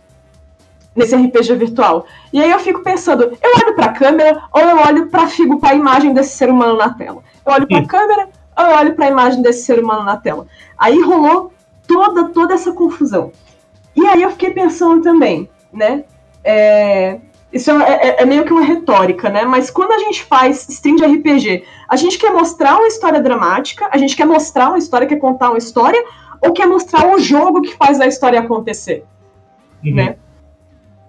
nesse 0.95 1.15
RPG 1.15 1.55
virtual. 1.55 2.05
E 2.31 2.41
aí 2.41 2.49
eu 2.49 2.59
fico 2.59 2.81
pensando, 2.81 3.23
eu 3.23 3.51
olho 3.65 3.75
para 3.75 3.85
a 3.87 3.93
câmera 3.93 4.41
ou 4.51 4.61
eu 4.61 4.77
olho 4.77 5.07
para 5.09 5.27
figo 5.27 5.59
para 5.59 5.71
a 5.71 5.75
imagem 5.75 6.13
desse 6.13 6.37
ser 6.37 6.49
humano 6.49 6.77
na 6.77 6.89
tela. 6.93 7.21
Eu 7.45 7.51
olho 7.53 7.67
para 7.67 7.79
a 7.79 7.85
câmera 7.85 8.29
ou 8.57 8.65
eu 8.65 8.77
olho 8.77 8.95
para 8.95 9.05
a 9.05 9.09
imagem 9.09 9.41
desse 9.41 9.65
ser 9.65 9.77
humano 9.77 10.03
na 10.03 10.15
tela. 10.15 10.47
Aí 10.77 11.01
rolou 11.01 11.51
toda 11.85 12.29
toda 12.29 12.53
essa 12.53 12.71
confusão. 12.71 13.31
E 13.95 14.05
aí 14.05 14.21
eu 14.21 14.31
fiquei 14.31 14.51
pensando 14.51 15.01
também, 15.01 15.49
né? 15.71 16.05
É, 16.43 17.19
isso 17.51 17.71
é, 17.71 17.93
é, 17.93 18.21
é, 18.21 18.25
meio 18.25 18.43
que 18.43 18.51
uma 18.51 18.65
retórica, 18.65 19.29
né? 19.29 19.45
Mas 19.45 19.71
quando 19.71 19.93
a 19.93 19.97
gente 19.97 20.23
faz 20.23 20.67
stream 20.67 20.97
de 20.97 21.05
RPG, 21.05 21.63
a 21.87 21.95
gente 21.95 22.17
quer 22.17 22.31
mostrar 22.31 22.75
uma 22.75 22.87
história 22.87 23.21
dramática, 23.21 23.87
a 23.91 23.97
gente 23.97 24.13
quer 24.13 24.25
mostrar 24.25 24.67
uma 24.69 24.77
história, 24.77 25.07
quer 25.07 25.15
contar 25.15 25.49
uma 25.49 25.57
história, 25.57 26.03
ou 26.45 26.53
quer 26.53 26.67
mostrar 26.67 27.13
o 27.13 27.19
jogo 27.19 27.61
que 27.61 27.75
faz 27.75 27.99
a 27.99 28.07
história 28.07 28.39
acontecer, 28.39 29.03
uhum. 29.83 29.95
né? 29.95 30.15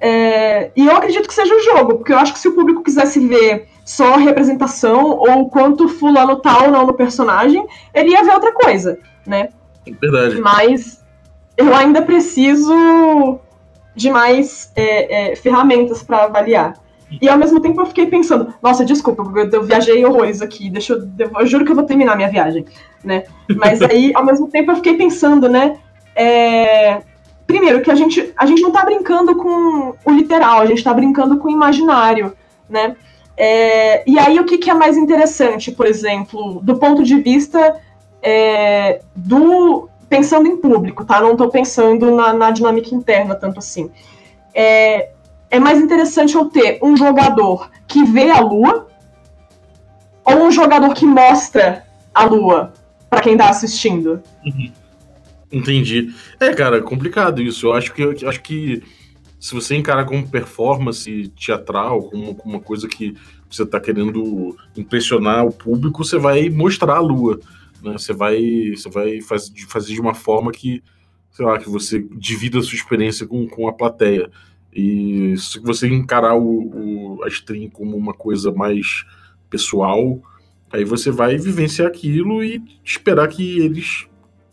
É, 0.01 0.71
e 0.77 0.87
eu 0.87 0.95
acredito 0.95 1.27
que 1.27 1.35
seja 1.35 1.55
o 1.55 1.61
jogo, 1.61 1.97
porque 1.97 2.13
eu 2.13 2.19
acho 2.19 2.33
que 2.33 2.39
se 2.39 2.49
o 2.49 2.55
público 2.55 2.83
quisesse 2.83 3.27
ver 3.27 3.69
só 3.85 4.15
a 4.15 4.19
representação 4.19 5.11
ou 5.11 5.49
quanto 5.49 5.89
fulano 5.89 6.37
tal 6.37 6.59
tá 6.59 6.65
ou 6.67 6.71
não 6.71 6.87
no 6.87 6.95
personagem, 6.95 7.67
ele 7.95 8.11
ia 8.11 8.23
ver 8.23 8.33
outra 8.33 8.53
coisa, 8.53 8.99
né? 9.27 9.49
Verdade. 10.01 10.41
Mas 10.41 11.03
eu 11.57 11.75
ainda 11.75 12.03
preciso 12.03 13.39
de 13.95 14.11
mais 14.11 14.71
é, 14.77 15.33
é, 15.33 15.37
ferramentas 15.37 16.03
para 16.03 16.25
avaliar. 16.25 16.75
E 17.21 17.29
ao 17.29 17.39
mesmo 17.39 17.61
tempo 17.61 17.81
eu 17.81 17.87
fiquei 17.87 18.07
pensando, 18.07 18.53
nossa, 18.61 18.85
desculpa, 18.85 19.23
eu, 19.53 19.63
viajei 19.63 20.05
horrores 20.05 20.43
aqui, 20.43 20.69
deixa 20.69 20.95
eu, 20.95 21.09
eu 21.39 21.47
juro 21.47 21.65
que 21.65 21.71
eu 21.71 21.77
vou 21.77 21.85
terminar 21.85 22.17
minha 22.17 22.29
viagem, 22.29 22.65
né? 23.05 23.25
Mas 23.57 23.81
aí, 23.81 24.13
ao 24.15 24.25
mesmo 24.25 24.49
tempo, 24.49 24.73
eu 24.73 24.77
fiquei 24.77 24.95
pensando, 24.95 25.49
né? 25.49 25.77
É, 26.17 27.03
primeiro, 27.47 27.81
que 27.81 27.91
a 27.91 27.95
gente, 27.95 28.33
a 28.37 28.45
gente 28.45 28.61
não 28.61 28.73
tá 28.73 28.85
brincando 28.85 29.37
com 29.37 29.95
o 30.05 30.11
literal, 30.11 30.61
a 30.61 30.67
gente 30.67 30.83
tá 30.83 30.93
brincando 30.93 31.39
com 31.39 31.49
o 31.49 31.51
imaginário, 31.51 32.33
né? 32.69 32.97
É, 33.37 34.03
e 34.11 34.19
aí, 34.19 34.41
o 34.41 34.45
que, 34.45 34.59
que, 34.59 34.71
é 34.71 34.75
mais 34.75 34.97
interessante, 34.97 35.71
por 35.71 35.87
exemplo, 35.87 36.61
do 36.63 36.79
ponto 36.79 37.03
de 37.03 37.21
vista 37.21 37.79
é, 38.23 39.01
do. 39.15 39.89
Pensando 40.09 40.47
em 40.47 40.57
público, 40.57 41.05
tá? 41.05 41.21
Não 41.21 41.33
estou 41.33 41.51
pensando 41.51 42.15
na, 42.15 42.33
na, 42.33 42.51
dinâmica 42.53 42.95
interna 42.95 43.35
tanto 43.35 43.59
assim. 43.59 43.91
É, 44.55 45.11
é 45.51 45.59
mais 45.59 45.81
interessante 45.81 46.35
eu 46.35 46.47
ter 46.47 46.79
um 46.83 46.97
jogador 46.97 47.71
que 47.87 48.05
vê 48.05 48.31
a 48.31 48.41
lua 48.41 48.89
ou 50.25 50.47
um 50.47 50.51
jogador 50.51 50.93
que 50.95 51.07
mostra 51.07 51.85
a 52.13 52.25
lua 52.25 52.73
para 53.09 53.21
quem 53.21 53.37
tá 53.37 53.49
assistindo? 53.49 54.23
Uhum. 54.45 54.73
Entendi. 55.51 56.13
É, 56.41 56.53
cara, 56.53 56.83
complicado 56.83 57.41
isso. 57.41 57.67
Eu 57.67 57.73
acho 57.73 57.93
que, 57.95 58.03
eu 58.03 58.29
acho 58.29 58.43
que 58.43 58.83
se 59.39 59.55
você 59.55 59.77
encara 59.77 60.05
como 60.05 60.29
performance 60.29 61.29
teatral, 61.29 62.03
como, 62.03 62.37
uma 62.45 62.61
coisa 62.61 62.89
que 62.89 63.15
você 63.49 63.63
está 63.63 63.79
querendo 63.79 64.57
impressionar 64.77 65.47
o 65.47 65.53
público, 65.53 66.05
você 66.05 66.19
vai 66.19 66.49
mostrar 66.49 66.97
a 66.97 67.01
lua. 67.01 67.39
Né? 67.83 67.93
Você 67.93 68.13
vai, 68.13 68.73
você 68.75 68.91
vai 68.91 69.21
faz, 69.21 69.53
fazer 69.69 69.95
de 69.95 70.01
uma 70.01 70.15
forma 70.15 70.51
que, 70.51 70.83
sei 71.31 71.47
lá, 71.47 71.59
que 71.59 71.69
você 71.69 72.05
divida 72.17 72.59
a 72.59 72.63
sua 72.63 72.75
experiência 72.75 73.27
com, 73.27 73.47
com 73.47 73.69
a 73.69 73.73
plateia. 73.73 74.31
E 74.77 75.35
se 75.39 75.59
você 75.59 75.89
encarar 75.89 76.37
o, 76.37 77.17
o, 77.17 77.25
a 77.25 77.29
stream 77.29 77.71
como 77.71 77.97
uma 77.97 78.13
coisa 78.13 78.53
mais 78.53 79.07
pessoal, 79.49 80.21
aí 80.71 80.85
você 80.85 81.11
vai 81.11 81.39
vivenciar 81.39 81.89
aquilo 81.89 82.45
e 82.45 82.63
esperar 82.85 83.27
que 83.29 83.59
eles 83.59 84.07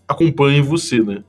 acompanhem 0.07 0.61
você, 0.61 1.01
né? 1.01 1.25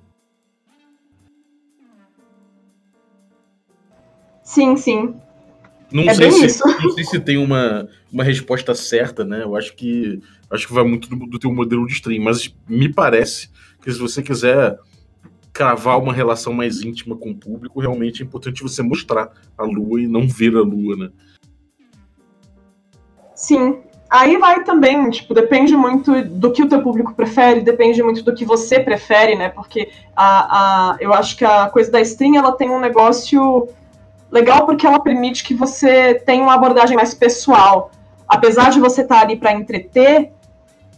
Sim, 4.45 4.77
sim. 4.77 5.13
Não, 5.91 6.05
é 6.05 6.15
sei 6.15 6.31
se, 6.31 6.65
não 6.65 6.91
sei 6.93 7.05
se 7.05 7.19
tem 7.19 7.37
uma, 7.37 7.89
uma 8.13 8.23
resposta 8.23 8.77
certa, 8.77 9.25
né? 9.25 9.43
Eu 9.43 9.57
acho 9.57 9.75
que 9.75 10.23
acho 10.49 10.69
que 10.69 10.73
vai 10.73 10.85
muito 10.85 11.09
do, 11.09 11.27
do 11.27 11.39
teu 11.41 11.53
modelo 11.53 11.85
de 11.85 11.95
stream, 11.95 12.23
mas 12.23 12.55
me 12.69 12.89
parece 12.89 13.51
que 13.83 13.91
se 13.91 13.99
você 13.99 14.23
quiser 14.23 14.79
cravar 15.55 16.01
uma 16.01 16.13
relação 16.13 16.53
mais 16.53 16.83
íntima 16.83 17.17
com 17.17 17.31
o 17.31 17.35
público, 17.35 17.81
realmente 17.81 18.21
é 18.21 18.27
importante 18.27 18.61
você 18.61 18.83
mostrar 18.83 19.31
a 19.57 19.63
lua 19.63 20.01
e 20.01 20.09
não 20.09 20.27
ver 20.27 20.57
a 20.57 20.61
lua, 20.61 20.97
né? 20.97 21.11
Sim. 23.37 23.79
Aí 24.11 24.37
vai 24.37 24.65
também, 24.65 25.09
tipo, 25.11 25.33
depende 25.33 25.77
muito 25.77 26.25
do 26.25 26.51
que 26.51 26.63
o 26.63 26.69
teu 26.69 26.83
público 26.83 27.15
prefere, 27.15 27.61
depende 27.61 28.03
muito 28.03 28.23
do 28.23 28.35
que 28.35 28.45
você 28.45 28.81
prefere, 28.81 29.37
né? 29.37 29.49
Porque 29.49 29.91
a, 30.15 30.93
a, 30.93 30.97
eu 31.01 31.13
acho 31.13 31.37
que 31.37 31.45
a 31.45 31.69
coisa 31.69 31.91
da 31.91 32.01
stream, 32.01 32.37
ela 32.37 32.53
tem 32.53 32.69
um 32.69 32.81
negócio 32.81 33.69
legal 34.31 34.67
porque 34.67 34.87
ela 34.87 35.01
permite 35.01 35.45
que 35.45 35.55
você 35.55 36.15
tenha 36.15 36.43
uma 36.43 36.55
abordagem 36.55 36.97
mais 36.97 37.15
pessoal. 37.15 37.93
Apesar 38.27 38.71
de 38.71 38.81
você 38.81 39.03
estar 39.03 39.17
tá 39.17 39.23
ali 39.23 39.37
para 39.37 39.53
entreter, 39.53 40.33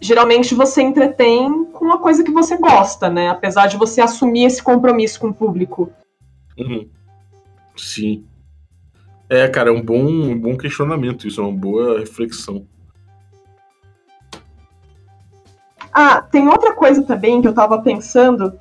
geralmente 0.01 0.55
você 0.55 0.83
entretém 0.83 1.65
com 1.67 1.85
uma 1.85 1.99
coisa 1.99 2.23
que 2.23 2.31
você 2.31 2.57
gosta, 2.57 3.09
né? 3.09 3.29
Apesar 3.29 3.67
de 3.67 3.77
você 3.77 4.01
assumir 4.01 4.45
esse 4.45 4.63
compromisso 4.63 5.21
com 5.21 5.29
o 5.29 5.35
público. 5.35 5.91
Uhum. 6.59 6.89
Sim. 7.77 8.25
É, 9.29 9.49
cara, 9.49 9.71
é 9.71 9.73
um 9.73 9.83
bom, 9.83 10.05
um 10.05 10.39
bom 10.39 10.57
questionamento, 10.57 11.27
isso 11.27 11.41
é 11.41 11.45
uma 11.45 11.57
boa 11.57 11.99
reflexão. 11.99 12.67
Ah, 15.93 16.21
tem 16.21 16.47
outra 16.47 16.75
coisa 16.75 17.03
também 17.03 17.41
que 17.41 17.49
eu 17.49 17.55
tava 17.55 17.81
pensando, 17.81 18.53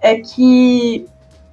é 0.00 0.16
que 0.16 1.06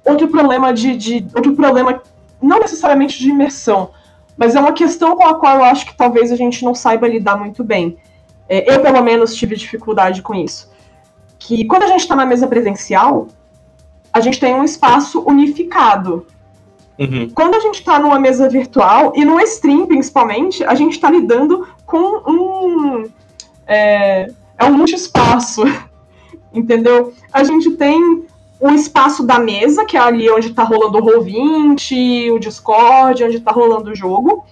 outro 0.04 0.28
problema 0.28 0.72
de, 0.74 0.96
de 0.96 1.26
outro 1.34 1.54
problema 1.54 2.02
não 2.42 2.58
necessariamente 2.58 3.18
de 3.18 3.30
imersão, 3.30 3.90
mas 4.36 4.56
é 4.56 4.60
uma 4.60 4.72
questão 4.72 5.16
com 5.16 5.26
a 5.26 5.34
qual 5.34 5.56
eu 5.56 5.64
acho 5.64 5.86
que 5.86 5.96
talvez 5.96 6.32
a 6.32 6.36
gente 6.36 6.64
não 6.64 6.74
saiba 6.74 7.06
lidar 7.06 7.36
muito 7.36 7.62
bem. 7.62 7.96
É, 8.50 8.74
eu, 8.74 8.82
pelo 8.82 9.00
menos, 9.00 9.32
tive 9.36 9.54
dificuldade 9.54 10.22
com 10.22 10.34
isso. 10.34 10.68
Que 11.38 11.64
quando 11.66 11.84
a 11.84 11.86
gente 11.86 12.00
está 12.00 12.16
na 12.16 12.26
mesa 12.26 12.48
presencial, 12.48 13.28
a 14.12 14.18
gente 14.18 14.40
tem 14.40 14.52
um 14.52 14.64
espaço 14.64 15.20
unificado. 15.20 16.26
Uhum. 16.98 17.30
Quando 17.32 17.54
a 17.54 17.60
gente 17.60 17.76
está 17.76 18.00
numa 18.00 18.18
mesa 18.18 18.48
virtual, 18.48 19.12
e 19.14 19.24
no 19.24 19.40
stream 19.40 19.86
principalmente, 19.86 20.64
a 20.64 20.74
gente 20.74 20.94
está 20.94 21.08
lidando 21.08 21.68
com 21.86 22.22
um. 22.28 23.08
É, 23.68 24.32
é 24.58 24.64
um 24.64 24.74
multi-espaço. 24.74 25.62
Entendeu? 26.52 27.14
A 27.32 27.44
gente 27.44 27.70
tem 27.70 28.24
o 28.58 28.70
espaço 28.70 29.24
da 29.24 29.38
mesa, 29.38 29.84
que 29.84 29.96
é 29.96 30.00
ali 30.00 30.28
onde 30.28 30.48
está 30.48 30.64
rolando 30.64 30.98
o 30.98 31.02
Roll20, 31.02 32.32
o 32.32 32.40
Discord, 32.40 33.22
onde 33.22 33.36
está 33.36 33.52
rolando 33.52 33.92
o 33.92 33.94
jogo. 33.94 34.44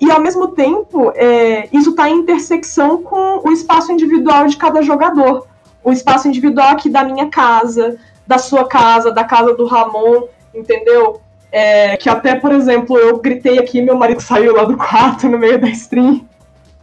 E 0.00 0.10
ao 0.10 0.20
mesmo 0.20 0.48
tempo, 0.48 1.10
é, 1.14 1.68
isso 1.72 1.90
está 1.90 2.08
em 2.08 2.18
intersecção 2.18 3.02
com 3.02 3.48
o 3.48 3.50
espaço 3.50 3.90
individual 3.90 4.46
de 4.46 4.56
cada 4.56 4.82
jogador. 4.82 5.46
O 5.82 5.90
espaço 5.90 6.28
individual 6.28 6.68
aqui 6.68 6.90
da 6.90 7.02
minha 7.02 7.28
casa, 7.30 7.96
da 8.26 8.38
sua 8.38 8.66
casa, 8.66 9.10
da 9.10 9.24
casa 9.24 9.54
do 9.54 9.64
Ramon, 9.64 10.24
entendeu? 10.54 11.20
É, 11.50 11.96
que 11.96 12.10
até, 12.10 12.34
por 12.34 12.52
exemplo, 12.52 12.98
eu 12.98 13.18
gritei 13.18 13.58
aqui, 13.58 13.80
meu 13.80 13.96
marido 13.96 14.20
saiu 14.20 14.54
lá 14.54 14.64
do 14.64 14.76
quarto 14.76 15.28
no 15.28 15.38
meio 15.38 15.58
da 15.58 15.68
stream. 15.68 16.26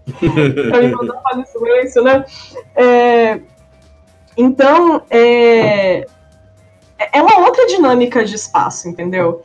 pra 0.19 0.81
me 0.81 0.91
mandar 0.91 1.21
fazer 1.21 1.45
silêncio, 1.45 2.03
né? 2.03 2.25
É, 2.75 3.39
então, 4.35 5.03
é, 5.09 6.05
é 6.97 7.21
uma 7.21 7.45
outra 7.45 7.67
dinâmica 7.67 8.25
de 8.25 8.35
espaço, 8.35 8.87
entendeu? 8.87 9.43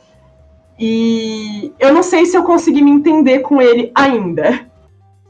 E 0.79 1.73
eu 1.79 1.93
não 1.93 2.01
sei 2.01 2.25
se 2.25 2.37
eu 2.37 2.43
consegui 2.43 2.81
me 2.81 2.91
entender 2.91 3.39
com 3.39 3.61
ele 3.61 3.91
ainda. 3.93 4.69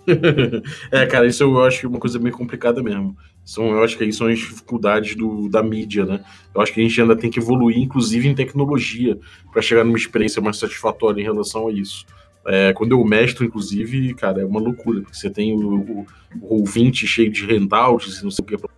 é, 0.92 1.06
cara, 1.06 1.28
isso 1.28 1.44
eu 1.44 1.64
acho 1.64 1.88
uma 1.88 2.00
coisa 2.00 2.20
bem 2.20 2.32
complicada 2.32 2.84
mesmo. 2.84 3.18
São, 3.44 3.72
eu 3.72 3.84
acho 3.84 3.98
que 3.98 4.04
aí 4.04 4.14
são 4.14 4.28
as 4.28 4.38
dificuldades 4.38 5.16
do, 5.16 5.50
da 5.50 5.64
mídia, 5.64 6.06
né? 6.06 6.24
Eu 6.54 6.62
acho 6.62 6.72
que 6.72 6.80
a 6.80 6.84
gente 6.84 7.02
ainda 7.02 7.16
tem 7.16 7.32
que 7.32 7.40
evoluir, 7.40 7.80
inclusive 7.80 8.28
em 8.28 8.36
tecnologia, 8.36 9.18
para 9.52 9.62
chegar 9.62 9.84
numa 9.84 9.98
experiência 9.98 10.42
mais 10.42 10.58
satisfatória 10.58 11.20
em 11.20 11.24
relação 11.24 11.68
a 11.68 11.72
isso. 11.72 12.06
É, 12.46 12.74
quando 12.74 12.92
eu 12.92 13.04
mestro, 13.04 13.46
inclusive, 13.46 14.14
cara, 14.14 14.42
é 14.42 14.46
uma 14.46 14.60
loucura, 14.60 15.02
porque 15.02 15.16
você 15.16 15.30
tem 15.30 15.54
o, 15.54 15.76
o, 15.76 16.08
o 16.42 16.56
ouvinte 16.60 17.08
cheio 17.08 17.32
de 17.32 17.46
handouts 17.46 18.20
e 18.20 18.24
não 18.24 18.32
sei 18.32 18.44
o 18.44 18.46
que 18.46 18.58
pra 18.58 18.70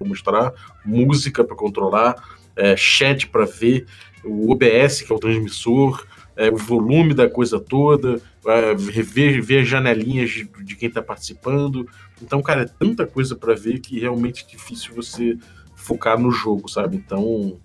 mostrar, 0.00 0.52
música 0.84 1.42
para 1.42 1.56
controlar, 1.56 2.14
é, 2.56 2.76
chat 2.76 3.28
para 3.28 3.44
ver, 3.44 3.86
o 4.24 4.50
OBS, 4.50 5.02
que 5.02 5.12
é 5.12 5.16
o 5.16 5.18
transmissor, 5.18 6.06
é, 6.36 6.50
o 6.50 6.56
volume 6.56 7.14
da 7.14 7.28
coisa 7.28 7.58
toda, 7.58 8.20
é, 8.46 8.74
ver, 8.74 9.40
ver 9.40 9.60
as 9.60 9.68
janelinhas 9.68 10.30
de, 10.30 10.44
de 10.62 10.76
quem 10.76 10.88
está 10.88 11.02
participando. 11.02 11.88
Então, 12.22 12.40
cara, 12.40 12.62
é 12.62 12.66
tanta 12.66 13.06
coisa 13.06 13.34
para 13.34 13.54
ver 13.54 13.80
que 13.80 13.98
realmente 13.98 14.44
é 14.44 14.50
difícil 14.50 14.94
você 14.94 15.36
focar 15.74 16.18
no 16.18 16.30
jogo, 16.30 16.68
sabe? 16.68 16.96
Então, 16.96 17.58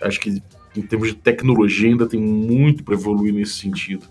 acho 0.00 0.20
que 0.20 0.42
em 0.76 0.82
termos 0.82 1.08
de 1.08 1.14
tecnologia 1.14 1.88
ainda 1.88 2.06
tem 2.06 2.20
muito 2.20 2.84
para 2.84 2.94
evoluir 2.94 3.34
nesse 3.34 3.54
sentido. 3.54 4.06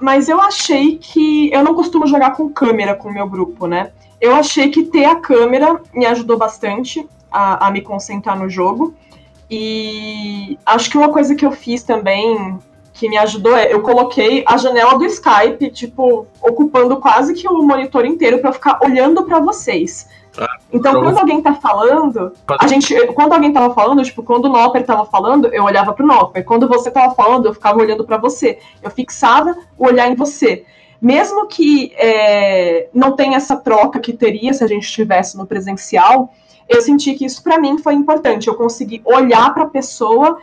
Mas 0.00 0.28
eu 0.28 0.40
achei 0.40 0.98
que. 0.98 1.50
Eu 1.52 1.64
não 1.64 1.74
costumo 1.74 2.06
jogar 2.06 2.32
com 2.32 2.50
câmera 2.50 2.94
com 2.94 3.08
o 3.08 3.12
meu 3.12 3.28
grupo, 3.28 3.66
né? 3.66 3.92
Eu 4.20 4.34
achei 4.34 4.70
que 4.70 4.84
ter 4.84 5.04
a 5.04 5.16
câmera 5.16 5.80
me 5.94 6.04
ajudou 6.06 6.36
bastante 6.36 7.06
a, 7.30 7.66
a 7.66 7.70
me 7.70 7.80
concentrar 7.80 8.38
no 8.38 8.48
jogo. 8.48 8.94
E 9.50 10.58
acho 10.66 10.90
que 10.90 10.98
uma 10.98 11.12
coisa 11.12 11.34
que 11.34 11.46
eu 11.46 11.52
fiz 11.52 11.82
também 11.82 12.58
que 12.92 13.08
me 13.08 13.18
ajudou 13.18 13.54
é 13.54 13.72
eu 13.72 13.82
coloquei 13.82 14.42
a 14.46 14.56
janela 14.56 14.98
do 14.98 15.04
Skype, 15.04 15.70
tipo, 15.70 16.26
ocupando 16.40 16.96
quase 16.96 17.34
que 17.34 17.46
o 17.46 17.62
monitor 17.62 18.04
inteiro 18.06 18.38
para 18.38 18.52
ficar 18.52 18.78
olhando 18.82 19.22
para 19.24 19.38
vocês. 19.38 20.08
Ah, 20.38 20.46
então, 20.72 21.02
quando 21.02 21.18
alguém 21.18 21.40
tá 21.40 21.54
falando, 21.54 22.32
a 22.58 22.66
gente, 22.66 22.94
quando 23.08 23.32
alguém 23.32 23.52
tava 23.52 23.72
falando, 23.74 24.02
tipo, 24.02 24.22
quando 24.22 24.46
o 24.46 24.48
Nopper 24.48 24.84
tava 24.84 25.04
falando, 25.06 25.48
eu 25.48 25.64
olhava 25.64 25.92
pro 25.92 26.06
Nopper. 26.06 26.44
Quando 26.44 26.68
você 26.68 26.90
tava 26.90 27.14
falando, 27.14 27.46
eu 27.46 27.54
ficava 27.54 27.78
olhando 27.78 28.04
para 28.04 28.16
você. 28.16 28.58
Eu 28.82 28.90
fixava 28.90 29.56
o 29.78 29.86
olhar 29.86 30.10
em 30.10 30.14
você. 30.14 30.64
Mesmo 31.00 31.46
que 31.46 31.92
é, 31.96 32.88
não 32.92 33.14
tenha 33.14 33.36
essa 33.36 33.56
troca 33.56 34.00
que 34.00 34.12
teria 34.12 34.52
se 34.52 34.64
a 34.64 34.66
gente 34.66 34.84
estivesse 34.84 35.36
no 35.36 35.46
presencial, 35.46 36.30
eu 36.68 36.80
senti 36.80 37.14
que 37.14 37.24
isso 37.24 37.42
para 37.42 37.60
mim 37.60 37.78
foi 37.78 37.94
importante. 37.94 38.48
Eu 38.48 38.54
consegui 38.54 39.00
olhar 39.04 39.52
para 39.54 39.64
a 39.64 39.68
pessoa 39.68 40.38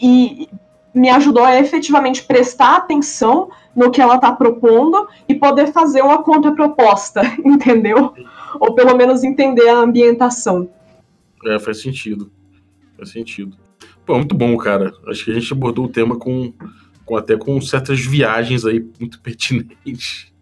e 0.00 0.48
me 0.94 1.10
ajudou 1.10 1.44
a 1.44 1.58
efetivamente 1.60 2.24
prestar 2.24 2.76
atenção 2.76 3.50
no 3.74 3.90
que 3.90 4.00
ela 4.00 4.16
está 4.16 4.32
propondo 4.32 5.06
e 5.28 5.34
poder 5.34 5.70
fazer 5.70 6.00
uma 6.00 6.22
contraproposta, 6.22 7.20
entendeu? 7.44 8.14
Ou 8.58 8.74
pelo 8.74 8.96
menos 8.96 9.22
entender 9.22 9.68
a 9.68 9.78
ambientação. 9.78 10.70
É, 11.44 11.58
faz 11.58 11.82
sentido. 11.82 12.32
Faz 12.96 13.10
sentido. 13.10 13.54
Pô, 14.06 14.16
muito 14.16 14.34
bom, 14.34 14.56
cara. 14.56 14.94
Acho 15.06 15.26
que 15.26 15.30
a 15.30 15.34
gente 15.34 15.52
abordou 15.52 15.84
o 15.84 15.90
tema 15.90 16.16
com, 16.16 16.52
com 17.04 17.16
até 17.16 17.36
com 17.36 17.60
certas 17.60 18.00
viagens 18.00 18.64
aí 18.64 18.82
muito 18.98 19.20
pertinentes. 19.20 20.32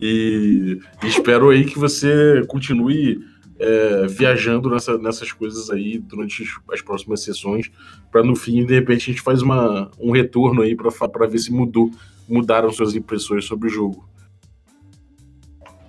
E, 0.00 0.80
e 1.02 1.06
espero 1.06 1.50
aí 1.50 1.64
que 1.64 1.78
você 1.78 2.44
continue 2.48 3.20
é, 3.64 4.06
viajando 4.06 4.68
nessa, 4.68 4.98
nessas 4.98 5.32
coisas 5.32 5.70
aí 5.70 5.98
durante 5.98 6.44
as 6.70 6.82
próximas 6.82 7.22
sessões, 7.22 7.70
para 8.12 8.22
no 8.22 8.36
fim, 8.36 8.64
de 8.66 8.74
repente, 8.74 9.10
a 9.10 9.12
gente 9.12 9.22
faz 9.22 9.40
uma, 9.40 9.90
um 9.98 10.10
retorno 10.12 10.60
aí 10.60 10.76
para 10.76 11.26
ver 11.26 11.38
se 11.38 11.50
mudou, 11.50 11.90
mudaram 12.28 12.70
suas 12.70 12.94
impressões 12.94 13.46
sobre 13.46 13.68
o 13.68 13.70
jogo. 13.70 14.06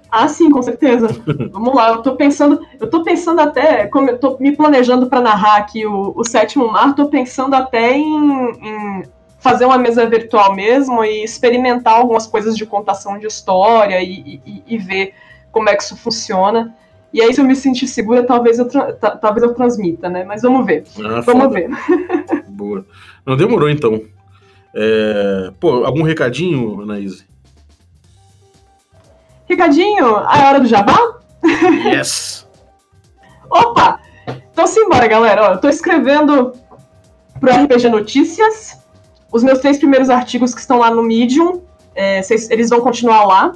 Ah, 0.10 0.30
sim, 0.30 0.50
com 0.50 0.62
certeza. 0.62 1.10
Vamos 1.52 1.76
lá, 1.76 1.90
eu 1.90 2.02
tô 2.02 2.16
pensando, 2.16 2.66
eu 2.80 2.90
tô 2.90 3.04
pensando 3.04 3.42
até, 3.42 3.88
como 3.88 4.10
eu 4.10 4.18
tô 4.18 4.38
me 4.40 4.56
planejando 4.56 5.08
para 5.08 5.20
narrar 5.20 5.58
aqui 5.58 5.86
o, 5.86 6.14
o 6.16 6.24
sétimo 6.24 6.72
mar, 6.72 6.96
tô 6.96 7.10
pensando 7.10 7.54
até 7.54 7.98
em, 7.98 8.52
em, 8.62 9.04
fazer 9.40 9.66
uma 9.66 9.78
mesa 9.78 10.08
virtual 10.08 10.56
mesmo 10.56 11.04
e 11.04 11.22
experimentar 11.22 11.96
algumas 11.96 12.26
coisas 12.26 12.56
de 12.56 12.66
contação 12.66 13.20
de 13.20 13.28
história 13.28 14.02
e, 14.02 14.42
e, 14.46 14.64
e 14.66 14.78
ver 14.78 15.14
como 15.52 15.68
é 15.70 15.76
que 15.76 15.84
isso 15.84 15.98
funciona. 15.98 16.74
E 17.16 17.22
aí, 17.22 17.34
se 17.34 17.40
eu 17.40 17.46
me 17.46 17.56
sentir 17.56 17.88
segura, 17.88 18.26
talvez 18.26 18.60
eu, 18.60 18.68
talvez 18.68 19.42
eu 19.42 19.54
transmita, 19.54 20.10
né? 20.10 20.26
Mas 20.26 20.42
vamos 20.42 20.66
ver. 20.66 20.84
Ah, 21.00 21.22
vamos 21.22 21.44
foda. 21.44 21.50
ver. 21.50 21.70
Boa. 22.52 22.86
Não 23.26 23.38
demorou, 23.38 23.70
então. 23.70 24.02
É... 24.76 25.50
Pô, 25.58 25.86
algum 25.86 26.04
recadinho, 26.04 26.82
Anaíse? 26.82 27.26
Recadinho? 29.48 30.06
A 30.18 30.50
hora 30.50 30.60
do 30.60 30.68
jabá? 30.68 31.22
Yes! 31.86 32.46
Opa! 33.50 34.02
Então 34.52 34.68
simbora, 34.68 35.08
galera. 35.08 35.52
Ó, 35.52 35.54
eu 35.54 35.62
tô 35.62 35.70
escrevendo 35.70 36.52
pro 37.40 37.50
RPG 37.50 37.88
Notícias. 37.88 38.78
Os 39.32 39.42
meus 39.42 39.60
três 39.60 39.78
primeiros 39.78 40.10
artigos 40.10 40.54
que 40.54 40.60
estão 40.60 40.80
lá 40.80 40.92
no 40.92 41.02
Medium, 41.02 41.62
é, 41.96 42.22
cês, 42.22 42.52
eles 42.52 42.70
vão 42.70 42.82
continuar 42.82 43.24
lá. 43.24 43.56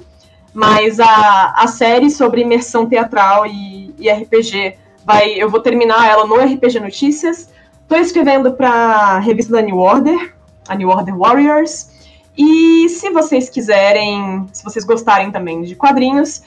Mas 0.53 0.99
a, 0.99 1.53
a 1.55 1.67
série 1.67 2.09
sobre 2.09 2.41
imersão 2.41 2.85
teatral 2.85 3.45
e, 3.45 3.93
e 3.97 4.09
RPG, 4.09 4.77
vai, 5.05 5.31
eu 5.31 5.49
vou 5.49 5.59
terminar 5.59 6.07
ela 6.07 6.25
no 6.25 6.35
RPG 6.35 6.79
Notícias. 6.79 7.49
Tô 7.88 7.95
escrevendo 7.95 8.53
pra 8.53 9.19
revista 9.19 9.53
da 9.53 9.62
New 9.62 9.77
Order, 9.77 10.33
a 10.67 10.75
New 10.75 10.89
Order 10.89 11.17
Warriors. 11.17 11.89
E 12.38 12.88
se 12.89 13.09
vocês 13.09 13.49
quiserem, 13.49 14.47
se 14.53 14.63
vocês 14.63 14.85
gostarem 14.85 15.31
também 15.31 15.62
de 15.62 15.75
quadrinhos, 15.75 16.41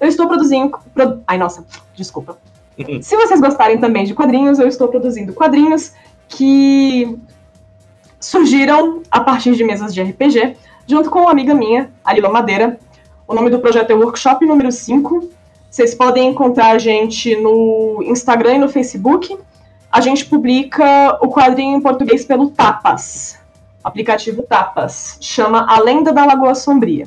eu 0.00 0.08
estou 0.08 0.26
produzindo. 0.26 0.78
Pro, 0.92 1.22
ai, 1.26 1.38
nossa, 1.38 1.64
desculpa. 1.94 2.38
se 3.00 3.16
vocês 3.16 3.40
gostarem 3.40 3.78
também 3.78 4.04
de 4.04 4.14
quadrinhos, 4.14 4.58
eu 4.58 4.66
estou 4.66 4.88
produzindo 4.88 5.32
quadrinhos 5.32 5.92
que 6.28 7.18
surgiram 8.18 9.02
a 9.10 9.20
partir 9.20 9.54
de 9.54 9.64
mesas 9.64 9.94
de 9.94 10.02
RPG, 10.02 10.56
junto 10.86 11.10
com 11.10 11.20
uma 11.20 11.30
amiga 11.30 11.54
minha, 11.54 11.90
a 12.04 12.12
Lila 12.12 12.28
Madeira. 12.28 12.78
O 13.26 13.34
nome 13.34 13.50
do 13.50 13.58
projeto 13.58 13.90
é 13.90 13.94
Workshop 13.94 14.44
número 14.46 14.70
5. 14.70 15.30
Vocês 15.70 15.94
podem 15.94 16.28
encontrar 16.28 16.72
a 16.72 16.78
gente 16.78 17.34
no 17.36 18.02
Instagram 18.02 18.54
e 18.54 18.58
no 18.58 18.68
Facebook. 18.68 19.36
A 19.90 20.00
gente 20.00 20.26
publica 20.26 21.18
o 21.20 21.28
quadrinho 21.28 21.76
em 21.76 21.80
português 21.80 22.24
pelo 22.24 22.50
Tapas 22.50 23.38
aplicativo 23.86 24.42
Tapas. 24.42 25.16
Chama 25.20 25.64
A 25.68 25.80
Lenda 25.80 26.12
da 26.12 26.26
Lagoa 26.26 26.56
Sombria. 26.56 27.06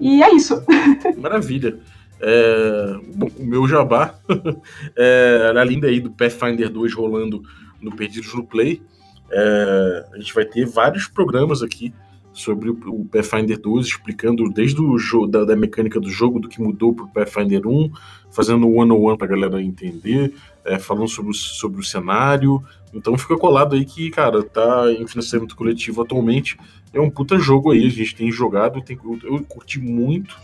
E 0.00 0.20
é 0.20 0.34
isso. 0.34 0.64
Maravilha. 1.16 1.78
É, 2.20 2.96
bom, 3.14 3.28
o 3.38 3.44
meu 3.44 3.68
jabá 3.68 4.16
é 4.96 5.52
a 5.56 5.62
linda 5.62 5.86
aí 5.86 6.00
do 6.00 6.10
Pathfinder 6.10 6.68
2 6.68 6.92
rolando 6.92 7.40
no 7.80 7.94
Perdidos 7.94 8.34
no 8.34 8.44
Play. 8.44 8.82
É, 9.30 10.06
a 10.12 10.16
gente 10.18 10.34
vai 10.34 10.44
ter 10.44 10.66
vários 10.66 11.06
programas 11.06 11.62
aqui 11.62 11.94
sobre 12.38 12.70
o 12.70 13.04
Pathfinder 13.10 13.58
2, 13.58 13.86
explicando 13.86 14.48
desde 14.50 14.80
o 14.80 14.96
jogo, 14.96 15.26
da, 15.26 15.44
da, 15.44 15.56
mecânica 15.56 15.98
do 15.98 16.08
jogo, 16.08 16.38
do 16.38 16.48
que 16.48 16.60
mudou 16.60 16.94
pro 16.94 17.08
Pathfinder 17.08 17.66
1, 17.66 17.90
fazendo 18.30 18.66
um 18.66 18.78
one-on-one 18.78 19.18
pra 19.18 19.26
galera 19.26 19.60
entender, 19.60 20.32
é, 20.64 20.78
falando 20.78 21.08
sobre 21.08 21.32
o, 21.32 21.34
sobre 21.34 21.80
o 21.80 21.84
cenário. 21.84 22.62
Então 22.94 23.18
fica 23.18 23.36
colado 23.36 23.74
aí 23.74 23.84
que, 23.84 24.10
cara, 24.10 24.42
tá 24.42 24.92
em 24.92 25.06
financiamento 25.06 25.56
coletivo 25.56 26.02
atualmente. 26.02 26.56
É 26.92 27.00
um 27.00 27.10
puta 27.10 27.38
jogo 27.38 27.72
aí, 27.72 27.86
a 27.86 27.90
gente 27.90 28.14
tem 28.14 28.30
jogado, 28.30 28.80
tem, 28.82 28.98
eu 29.24 29.42
curti 29.44 29.80
muito. 29.80 30.36